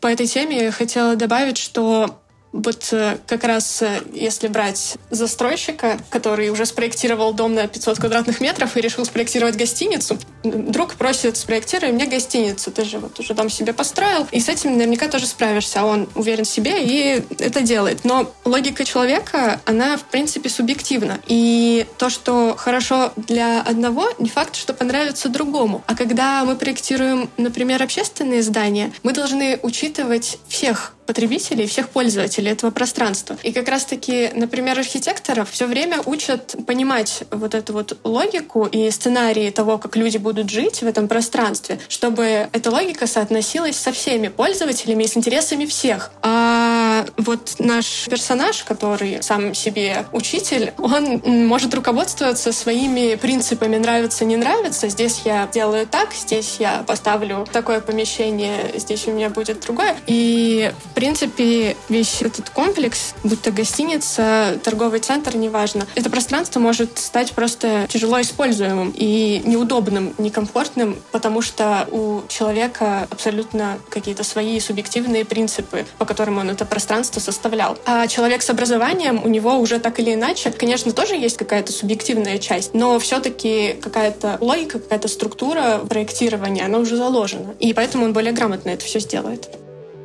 По 0.00 0.08
этой 0.08 0.26
теме 0.26 0.64
я 0.64 0.72
хотела 0.72 1.14
добавить, 1.14 1.58
что 1.58 2.20
вот 2.54 2.88
э, 2.92 3.18
как 3.26 3.42
раз 3.42 3.82
э, 3.82 4.00
если 4.12 4.46
брать 4.46 4.96
застройщика, 5.10 5.98
который 6.08 6.50
уже 6.50 6.66
спроектировал 6.66 7.34
дом 7.34 7.54
на 7.54 7.66
500 7.66 7.98
квадратных 7.98 8.40
метров 8.40 8.76
и 8.76 8.80
решил 8.80 9.04
спроектировать 9.04 9.56
гостиницу, 9.56 10.16
друг 10.44 10.94
просит 10.94 11.36
спроектируй 11.36 11.90
мне 11.90 12.06
гостиницу, 12.06 12.70
ты 12.70 12.84
же 12.84 13.00
вот 13.00 13.18
уже 13.18 13.34
дом 13.34 13.50
себе 13.50 13.72
построил, 13.72 14.28
и 14.30 14.38
с 14.38 14.48
этим 14.48 14.78
наверняка 14.78 15.08
тоже 15.08 15.26
справишься, 15.26 15.84
он 15.84 16.08
уверен 16.14 16.44
в 16.44 16.48
себе 16.48 16.84
и 16.84 17.24
это 17.40 17.60
делает. 17.60 18.04
Но 18.04 18.32
логика 18.44 18.84
человека, 18.84 19.60
она 19.64 19.96
в 19.96 20.04
принципе 20.04 20.48
субъективна. 20.48 21.18
И 21.26 21.86
то, 21.98 22.08
что 22.08 22.54
хорошо 22.56 23.12
для 23.16 23.62
одного, 23.62 24.08
не 24.20 24.28
факт, 24.28 24.54
что 24.54 24.74
понравится 24.74 25.28
другому. 25.28 25.82
А 25.86 25.96
когда 25.96 26.44
мы 26.44 26.54
проектируем, 26.54 27.28
например, 27.36 27.82
общественные 27.82 28.42
здания, 28.42 28.92
мы 29.02 29.12
должны 29.12 29.58
учитывать 29.62 30.38
всех 30.46 30.92
потребителей, 31.06 31.66
всех 31.66 31.90
пользователей 31.90 32.43
этого 32.50 32.70
пространства. 32.70 33.36
И 33.42 33.52
как 33.52 33.68
раз-таки, 33.68 34.30
например, 34.34 34.78
архитекторов 34.78 35.50
все 35.50 35.66
время 35.66 36.00
учат 36.04 36.54
понимать 36.66 37.24
вот 37.30 37.54
эту 37.54 37.72
вот 37.72 37.98
логику 38.04 38.66
и 38.66 38.90
сценарии 38.90 39.50
того, 39.50 39.78
как 39.78 39.96
люди 39.96 40.18
будут 40.18 40.50
жить 40.50 40.82
в 40.82 40.86
этом 40.86 41.08
пространстве, 41.08 41.78
чтобы 41.88 42.48
эта 42.52 42.70
логика 42.70 43.06
соотносилась 43.06 43.76
со 43.76 43.92
всеми 43.92 44.28
пользователями 44.28 45.04
и 45.04 45.08
с 45.08 45.16
интересами 45.16 45.66
всех. 45.66 46.10
А 46.22 46.73
вот 47.16 47.56
наш 47.58 48.06
персонаж, 48.08 48.64
который 48.64 49.22
сам 49.22 49.54
себе 49.54 50.06
учитель, 50.12 50.72
он 50.78 51.20
может 51.46 51.74
руководствоваться 51.74 52.52
своими 52.52 53.14
принципами 53.16 53.76
нравится, 53.76 54.24
не 54.24 54.36
нравится. 54.36 54.88
Здесь 54.88 55.22
я 55.24 55.48
делаю 55.52 55.86
так, 55.86 56.12
здесь 56.12 56.56
я 56.58 56.84
поставлю 56.86 57.46
такое 57.52 57.80
помещение, 57.80 58.72
здесь 58.76 59.06
у 59.06 59.12
меня 59.12 59.30
будет 59.30 59.60
другое. 59.60 59.96
И 60.06 60.72
в 60.84 60.94
принципе, 60.94 61.76
весь 61.88 62.22
этот 62.22 62.50
комплекс, 62.50 63.14
будь 63.22 63.42
то 63.42 63.50
гостиница, 63.50 64.58
торговый 64.62 65.00
центр, 65.00 65.36
неважно, 65.36 65.86
это 65.94 66.10
пространство 66.10 66.60
может 66.60 66.98
стать 66.98 67.32
просто 67.32 67.86
тяжело 67.88 68.20
используемым 68.20 68.92
и 68.94 69.42
неудобным, 69.44 70.14
некомфортным, 70.18 70.96
потому 71.12 71.42
что 71.42 71.86
у 71.90 72.22
человека 72.28 73.06
абсолютно 73.10 73.78
какие-то 73.88 74.24
свои 74.24 74.58
субъективные 74.60 75.24
принципы, 75.24 75.86
по 75.98 76.04
которым 76.04 76.38
он 76.38 76.50
это 76.50 76.64
пространство 76.64 77.03
составлял. 77.20 77.78
А 77.86 78.06
человек 78.06 78.42
с 78.42 78.50
образованием, 78.50 79.22
у 79.24 79.28
него 79.28 79.58
уже 79.58 79.78
так 79.78 80.00
или 80.00 80.14
иначе, 80.14 80.50
конечно, 80.50 80.92
тоже 80.92 81.14
есть 81.14 81.36
какая-то 81.36 81.72
субъективная 81.72 82.38
часть, 82.38 82.74
но 82.74 82.98
все-таки 82.98 83.76
какая-то 83.80 84.38
логика, 84.40 84.78
какая-то 84.78 85.08
структура 85.08 85.80
проектирования, 85.88 86.64
она 86.64 86.78
уже 86.78 86.96
заложена. 86.96 87.54
И 87.60 87.72
поэтому 87.72 88.04
он 88.04 88.12
более 88.12 88.32
грамотно 88.32 88.70
это 88.70 88.84
все 88.84 89.00
сделает. 89.00 89.50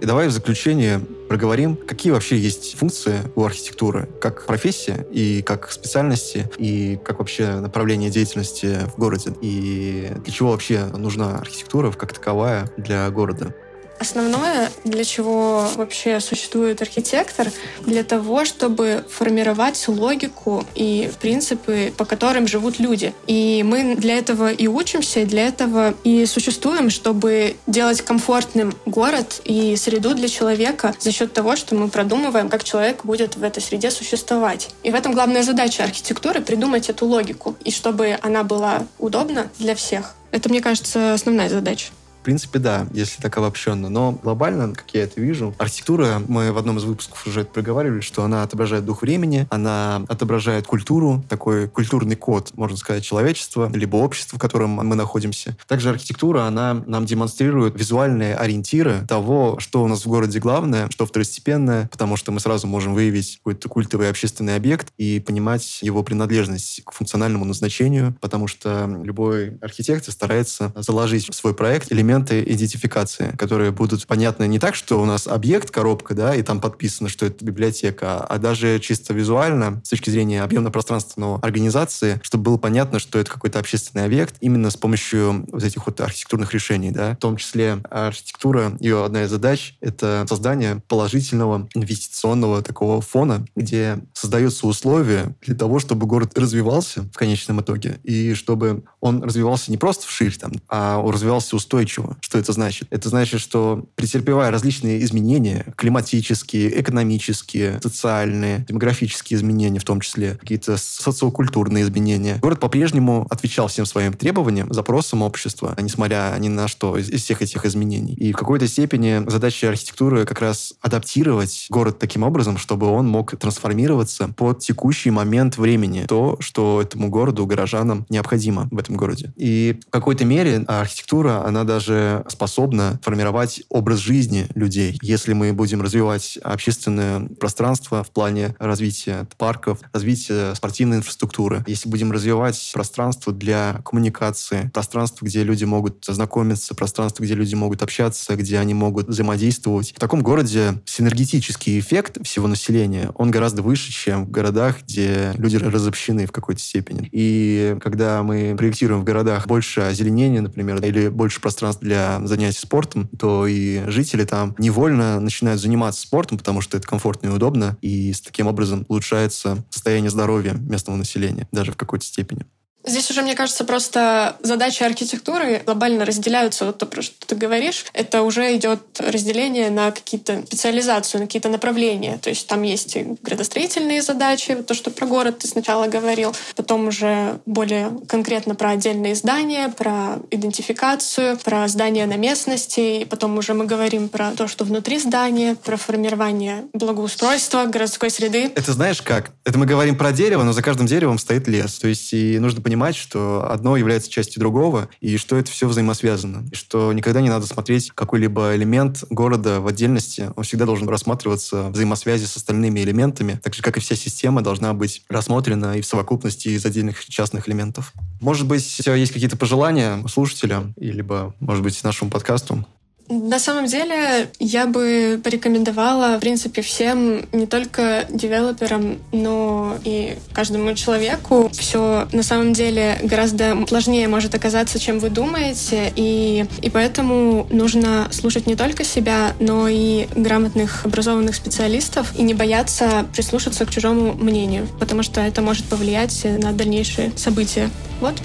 И 0.02 0.06
давай 0.06 0.28
в 0.28 0.32
заключение 0.32 1.02
проговорим, 1.28 1.76
какие 1.76 2.14
вообще 2.14 2.38
есть 2.38 2.78
функции 2.78 3.18
у 3.36 3.44
архитектуры, 3.44 4.08
как 4.22 4.46
профессия 4.46 5.06
и 5.12 5.42
как 5.42 5.72
специальности, 5.72 6.50
и 6.58 6.98
как 7.04 7.20
вообще 7.20 7.56
направление 7.56 8.10
деятельности 8.10 8.80
в 8.96 8.98
городе, 8.98 9.34
и 9.42 10.10
для 10.24 10.34
чего 10.34 10.52
вообще 10.52 10.86
нужна 10.86 11.40
архитектура 11.40 11.92
как 11.92 12.14
таковая 12.14 12.72
для 12.78 13.10
города. 13.10 13.54
Основное, 14.00 14.70
для 14.86 15.04
чего 15.04 15.68
вообще 15.76 16.20
существует 16.22 16.82
архитектор, 16.82 17.52
для 17.82 18.04
того, 18.04 18.46
чтобы 18.46 19.04
формировать 19.10 19.88
логику 19.88 20.66
и 20.74 21.12
принципы, 21.20 21.94
по 21.98 22.06
которым 22.06 22.48
живут 22.48 22.80
люди. 22.80 23.14
И 23.28 23.62
мы 23.64 23.96
для 23.96 24.18
этого 24.18 24.52
и 24.52 24.68
учимся, 24.68 25.20
и 25.22 25.26
для 25.26 25.48
этого 25.48 25.94
и 26.06 26.26
существуем, 26.26 26.90
чтобы 26.90 27.58
делать 27.68 28.02
комфортным 28.02 28.74
город 28.86 29.42
и 29.44 29.76
среду 29.76 30.16
для 30.16 30.30
человека 30.30 30.96
за 31.00 31.12
счет 31.12 31.34
того, 31.34 31.58
что 31.58 31.76
мы 31.76 31.90
продумываем, 31.90 32.50
как 32.50 32.64
человек 32.64 33.04
будет 33.04 33.36
в 33.36 33.44
этой 33.44 33.62
среде 33.62 33.92
существовать. 33.92 34.70
И 34.84 34.92
в 34.92 34.96
этом 34.96 35.14
главная 35.14 35.44
задача 35.44 35.84
архитектуры— 35.84 36.42
придумать 36.50 36.90
эту 36.90 37.06
логику, 37.06 37.58
и 37.66 37.72
чтобы 37.72 38.18
она 38.22 38.44
была 38.44 38.88
удобна 38.98 39.50
для 39.60 39.76
всех. 39.76 40.16
Это, 40.32 40.48
мне 40.48 40.62
кажется, 40.62 41.14
основная 41.14 41.50
задача. 41.50 41.88
Принципе, 42.30 42.60
да, 42.60 42.86
если 42.94 43.20
так 43.24 43.36
обобщенно. 43.40 43.90
Но 43.90 44.12
глобально, 44.12 44.76
как 44.76 44.86
я 44.94 45.02
это 45.02 45.20
вижу, 45.20 45.56
архитектура, 45.58 46.22
мы 46.28 46.52
в 46.52 46.60
одном 46.60 46.78
из 46.78 46.84
выпусков 46.84 47.26
уже 47.26 47.42
это 47.42 47.50
проговаривали, 47.50 48.02
что 48.02 48.24
она 48.24 48.44
отображает 48.44 48.86
дух 48.86 49.02
времени, 49.02 49.48
она 49.50 50.04
отображает 50.08 50.68
культуру, 50.68 51.24
такой 51.28 51.68
культурный 51.68 52.16
код, 52.16 52.52
можно 52.56 52.78
сказать, 52.78 53.04
человечества, 53.04 53.72
либо 53.74 53.96
общества, 53.96 54.38
в 54.38 54.40
котором 54.40 54.70
мы 54.70 54.96
находимся. 54.96 55.58
Также 55.68 55.90
архитектура, 55.90 56.44
она 56.44 56.84
нам 56.86 57.08
демонстрирует 57.08 57.76
визуальные 57.76 58.36
ориентиры 58.36 59.08
того, 59.08 59.58
что 59.58 59.84
у 59.84 59.88
нас 59.88 60.06
в 60.06 60.08
городе 60.08 60.38
главное, 60.38 60.88
что 60.92 61.08
второстепенное, 61.08 61.88
потому 61.92 62.16
что 62.16 62.32
мы 62.32 62.40
сразу 62.40 62.68
можем 62.68 62.94
выявить 62.94 63.38
какой-то 63.38 63.70
культовый 63.70 64.08
общественный 64.08 64.56
объект 64.56 64.94
и 65.00 65.20
понимать 65.20 65.80
его 65.82 66.04
принадлежность 66.04 66.84
к 66.86 66.92
функциональному 66.92 67.46
назначению, 67.46 68.16
потому 68.22 68.46
что 68.46 69.02
любой 69.04 69.58
архитектор 69.62 70.14
старается 70.14 70.72
заложить 70.76 71.28
в 71.28 71.34
свой 71.34 71.56
проект 71.56 71.92
элемент 71.92 72.19
элементы 72.20 72.44
идентификации, 72.44 73.36
которые 73.38 73.72
будут 73.72 74.06
понятны 74.08 74.48
не 74.48 74.60
так, 74.60 74.76
что 74.76 75.02
у 75.02 75.06
нас 75.06 75.28
объект, 75.28 75.72
коробка, 75.72 76.14
да, 76.14 76.36
и 76.36 76.42
там 76.42 76.60
подписано, 76.60 77.10
что 77.10 77.26
это 77.26 77.44
библиотека, 77.44 78.24
а 78.24 78.38
даже 78.38 78.80
чисто 78.80 79.14
визуально, 79.14 79.82
с 79.84 79.90
точки 79.90 80.10
зрения 80.10 80.44
объемно-пространственного 80.44 81.40
организации, 81.42 82.20
чтобы 82.24 82.46
было 82.46 82.58
понятно, 82.58 83.00
что 83.00 83.20
это 83.20 83.32
какой-то 83.32 83.60
общественный 83.60 84.06
объект 84.06 84.36
именно 84.42 84.70
с 84.70 84.78
помощью 84.78 85.46
вот 85.52 85.64
этих 85.64 85.86
вот 85.86 86.00
архитектурных 86.02 86.54
решений, 86.54 86.92
да. 86.92 87.14
В 87.14 87.18
том 87.18 87.38
числе 87.38 87.80
архитектура, 87.90 88.74
ее 88.80 89.06
одна 89.06 89.24
из 89.24 89.30
задач— 89.30 89.76
это 89.82 90.26
создание 90.28 90.82
положительного 90.88 91.68
инвестиционного 91.74 92.62
такого 92.62 93.02
фона, 93.02 93.46
где 93.56 94.00
создаются 94.14 94.68
условия 94.68 95.36
для 95.42 95.56
того, 95.56 95.80
чтобы 95.80 96.06
город 96.06 96.38
развивался 96.38 97.04
в 97.04 97.18
конечном 97.18 97.62
итоге, 97.62 98.00
и 98.04 98.34
чтобы 98.34 98.84
он 99.02 99.24
развивался 99.24 99.72
не 99.72 99.78
просто 99.78 100.08
вширь, 100.08 100.36
там, 100.38 100.54
а 100.68 101.02
развивался 101.02 101.56
устойчиво. 101.56 102.18
Что 102.22 102.38
это 102.38 102.52
значит? 102.54 102.88
Это 102.90 103.10
значит, 103.10 103.40
что 103.42 103.86
претерпевая 103.96 104.52
различные 104.52 105.04
изменения, 105.04 105.66
климатические, 105.76 106.80
экономические, 106.82 107.80
социальные, 107.82 108.66
демографические 108.68 109.38
изменения 109.38 109.80
в 109.80 109.84
том 109.84 110.02
числе, 110.02 110.36
какие-то 110.36 110.78
социокультурные 110.78 111.84
изменения, 111.84 112.38
город 112.42 112.60
по-прежнему 112.60 113.28
отвечал 113.30 113.68
всем 113.68 113.86
своим 113.86 114.14
требованиям, 114.14 114.72
запросам 114.74 115.22
общества, 115.22 115.76
несмотря 115.80 116.36
ни 116.40 116.48
на 116.48 116.68
что 116.68 116.98
из, 116.98 117.10
из 117.10 117.24
всех 117.24 117.42
этих 117.42 117.66
изменений. 117.66 118.14
И 118.14 118.34
в 118.34 118.36
какой-то 118.36 118.68
степени 118.68 119.24
задача 119.30 119.70
архитектуры 119.70 120.26
как 120.26 120.42
раз 120.42 120.74
адаптировать 120.82 121.68
город 121.70 122.00
таким 122.00 122.24
образом, 122.24 122.58
чтобы 122.58 122.88
он 122.88 123.08
мог 123.08 123.38
трансформироваться 123.38 124.30
под 124.36 124.60
текущий 124.60 125.12
момент 125.12 125.58
времени, 125.58 126.06
то, 126.08 126.38
что 126.40 126.82
этому 126.82 127.10
городу, 127.10 127.46
горожанам 127.46 128.06
необходимо 128.10 128.68
в 128.72 128.78
этом 128.78 128.89
городе. 128.98 129.34
И 129.36 129.80
в 129.88 129.92
какой-то 129.92 130.26
мере 130.26 130.64
архитектура, 130.68 131.46
она 131.46 131.64
даже 131.64 132.24
способна 132.28 133.00
формировать 133.04 133.64
образ 133.70 134.00
жизни 134.00 134.48
людей. 134.56 134.98
Если 135.02 135.34
мы 135.34 135.54
будем 135.54 135.82
развивать 135.82 136.38
общественное 136.44 137.22
пространство 137.40 138.04
в 138.04 138.12
плане 138.12 138.56
развития 138.60 139.28
парков, 139.38 139.80
развития 139.94 140.54
спортивной 140.56 140.98
инфраструктуры, 140.98 141.64
если 141.68 141.90
будем 141.90 142.12
развивать 142.12 142.72
пространство 142.74 143.34
для 143.34 143.82
коммуникации, 143.86 144.70
пространство, 144.74 145.26
где 145.26 145.44
люди 145.44 145.66
могут 145.66 146.06
знакомиться, 146.06 146.76
пространство, 146.76 147.24
где 147.24 147.36
люди 147.36 147.56
могут 147.56 147.84
общаться, 147.84 148.36
где 148.36 148.60
они 148.60 148.74
могут 148.74 149.08
взаимодействовать. 149.08 149.94
В 149.96 150.00
таком 150.00 150.22
городе 150.22 150.82
синергетический 150.86 151.80
эффект 151.80 152.18
всего 152.24 152.48
населения, 152.48 153.12
он 153.16 153.32
гораздо 153.32 153.62
выше, 153.62 153.92
чем 153.92 154.26
в 154.26 154.32
городах, 154.32 154.78
где 154.88 155.34
люди 155.38 155.58
разобщены 155.58 156.26
в 156.26 156.32
какой-то 156.32 156.62
степени. 156.62 157.10
И 157.12 157.78
когда 157.82 158.24
мы 158.24 158.56
проектируем 158.58 158.79
в 158.88 159.04
городах 159.04 159.48
больше 159.48 159.82
озеленения, 159.82 160.42
например, 160.42 160.84
или 160.84 161.10
больше 161.10 161.42
пространства 161.42 161.86
для 161.86 162.26
занятий 162.26 162.60
спортом, 162.60 163.08
то 163.20 163.48
и 163.48 163.84
жители 163.88 164.26
там 164.26 164.56
невольно 164.58 165.20
начинают 165.20 165.62
заниматься 165.62 166.02
спортом, 166.02 166.38
потому 166.38 166.62
что 166.62 166.78
это 166.78 166.88
комфортно 166.88 167.28
и 167.28 167.32
удобно, 167.32 167.78
и 167.82 168.14
с 168.14 168.22
таким 168.22 168.48
образом 168.48 168.86
улучшается 168.88 169.64
состояние 169.70 170.10
здоровья 170.10 170.54
местного 170.54 170.98
населения, 170.98 171.48
даже 171.52 171.72
в 171.72 171.78
какой-то 171.78 172.06
степени. 172.06 172.46
Здесь 172.86 173.12
уже, 173.12 173.22
мне 173.22 173.36
кажется, 173.36 173.66
просто 173.66 174.38
задачи 174.42 174.84
архитектуры 174.84 175.62
глобально 175.66 176.06
разделяются. 176.06 176.66
Вот 176.66 176.78
то, 176.78 176.86
про 176.86 177.02
что 177.02 177.28
ты 177.28 177.36
говоришь, 177.36 177.86
это 177.94 178.22
уже 178.22 178.56
идет 178.56 178.80
разделение 179.00 179.70
на 179.70 179.92
какие-то 179.92 180.44
специализацию, 180.46 181.22
на 181.22 181.28
какие-то 181.28 181.50
направления. 181.50 182.18
То 182.18 182.30
есть 182.30 182.48
там 182.48 182.64
есть 182.64 182.96
и 182.96 183.16
градостроительные 183.22 184.02
задачи, 184.02 184.56
то, 184.56 184.74
что 184.74 184.92
про 184.92 185.06
город 185.06 185.40
ты 185.40 185.48
сначала 185.48 185.88
говорил, 185.88 186.34
потом 186.56 186.88
уже 186.88 187.40
более 187.46 187.92
конкретно 188.08 188.56
про 188.56 188.72
отдельные 188.72 189.16
здания, 189.16 189.70
про 189.70 190.20
идентификацию, 190.32 191.38
про 191.38 191.68
здания 191.68 192.06
на 192.06 192.16
местности, 192.16 193.02
и 193.02 193.06
потом 193.06 193.38
уже 193.38 193.54
мы 193.54 193.66
говорим 193.66 194.08
про 194.10 194.32
то, 194.32 194.48
что 194.48 194.64
внутри 194.64 195.00
здания, 195.00 195.56
про 195.56 195.76
формирование 195.76 196.66
благоустройства 196.74 197.66
городской 197.66 198.10
среды. 198.10 198.52
Это 198.56 198.72
знаешь 198.72 199.02
как? 199.02 199.32
Это 199.44 199.58
мы 199.60 199.66
говорим 199.66 199.98
про 199.98 200.12
дерево, 200.12 200.44
но 200.44 200.54
за 200.54 200.62
каждым 200.62 200.88
деревом 200.88 201.20
стоит 201.20 201.48
лес. 201.48 201.78
То 201.80 201.88
есть 201.88 202.14
и 202.14 202.40
нужно 202.40 202.62
понимать, 202.70 202.96
что 202.96 203.50
одно 203.50 203.78
является 203.78 204.12
частью 204.12 204.42
другого, 204.42 204.90
и 205.02 205.18
что 205.18 205.38
это 205.38 205.50
все 205.50 205.68
взаимосвязано. 205.68 206.48
И 206.52 206.56
что 206.56 206.94
никогда 206.94 207.20
не 207.20 207.30
надо 207.30 207.48
смотреть 207.48 207.90
какой-либо 207.96 208.56
элемент 208.56 209.06
города 209.10 209.60
в 209.60 209.66
отдельности. 209.66 210.30
Он 210.36 210.44
всегда 210.44 210.68
должен 210.68 210.88
рассматриваться 210.88 211.64
в 211.64 211.72
взаимосвязи 211.72 212.26
с 212.26 212.38
остальными 212.38 212.80
элементами, 212.82 213.40
так 213.42 213.56
же, 213.56 213.64
как 213.64 213.78
и 213.78 213.80
вся 213.80 213.96
система 213.96 214.44
должна 214.44 214.76
быть 214.76 215.02
рассмотрена 215.10 215.80
и 215.80 215.82
в 215.82 215.86
совокупности 215.88 216.50
из 216.50 216.64
отдельных 216.64 217.04
частных 217.06 217.50
элементов. 217.50 217.92
Может 218.22 218.46
быть, 218.46 218.76
у 218.80 218.84
тебя 218.84 218.94
есть 218.94 219.14
какие-то 219.14 219.36
пожелания 219.36 220.06
слушателям, 220.08 220.76
либо, 220.78 221.34
может 221.40 221.64
быть, 221.64 221.84
нашему 221.84 222.12
подкасту? 222.12 222.68
На 223.10 223.40
самом 223.40 223.66
деле, 223.66 224.30
я 224.40 224.68
бы 224.68 225.20
порекомендовала, 225.24 226.18
в 226.18 226.20
принципе, 226.20 226.62
всем, 226.62 227.26
не 227.32 227.48
только 227.48 228.06
девелоперам, 228.10 229.00
но 229.12 229.78
и 229.84 230.16
каждому 230.32 230.76
человеку. 230.76 231.50
Все 231.52 232.08
на 232.12 232.22
самом 232.22 232.54
деле 232.54 233.00
гораздо 233.02 233.66
сложнее 233.68 234.08
может 234.08 234.36
оказаться, 234.36 234.78
чем 234.78 235.00
вы 235.00 235.10
думаете, 235.10 235.92
и, 235.96 236.46
и 236.62 236.70
поэтому 236.70 237.48
нужно 237.50 238.08
слушать 238.12 238.46
не 238.46 238.56
только 238.56 238.84
себя, 238.84 239.34
но 239.40 239.68
и 239.68 240.08
грамотных, 240.16 240.86
образованных 240.86 241.34
специалистов, 241.34 242.14
и 242.16 242.22
не 242.22 242.36
бояться 242.36 243.08
прислушаться 243.12 243.66
к 243.66 243.72
чужому 243.72 244.14
мнению, 244.14 244.68
потому 244.80 245.02
что 245.02 245.20
это 245.22 245.42
может 245.42 245.66
повлиять 245.66 246.26
на 246.26 246.52
дальнейшие 246.52 247.12
события. 247.16 247.72
Вот. 248.02 248.16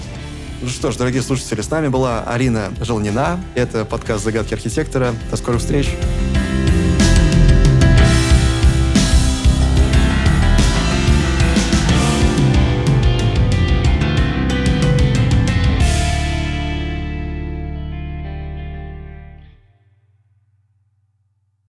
Ну 0.63 0.69
что 0.69 0.91
ж, 0.91 0.97
дорогие 0.97 1.23
слушатели, 1.23 1.61
с 1.61 1.71
нами 1.71 1.89
была 1.89 2.23
Арина 2.23 2.73
Желнина. 2.81 3.41
Это 3.55 3.85
подкаст 3.85 4.25
«Загадки 4.25 4.55
архитектора». 4.55 5.15
До 5.31 5.37
скорых 5.37 5.61
встреч! 5.61 5.91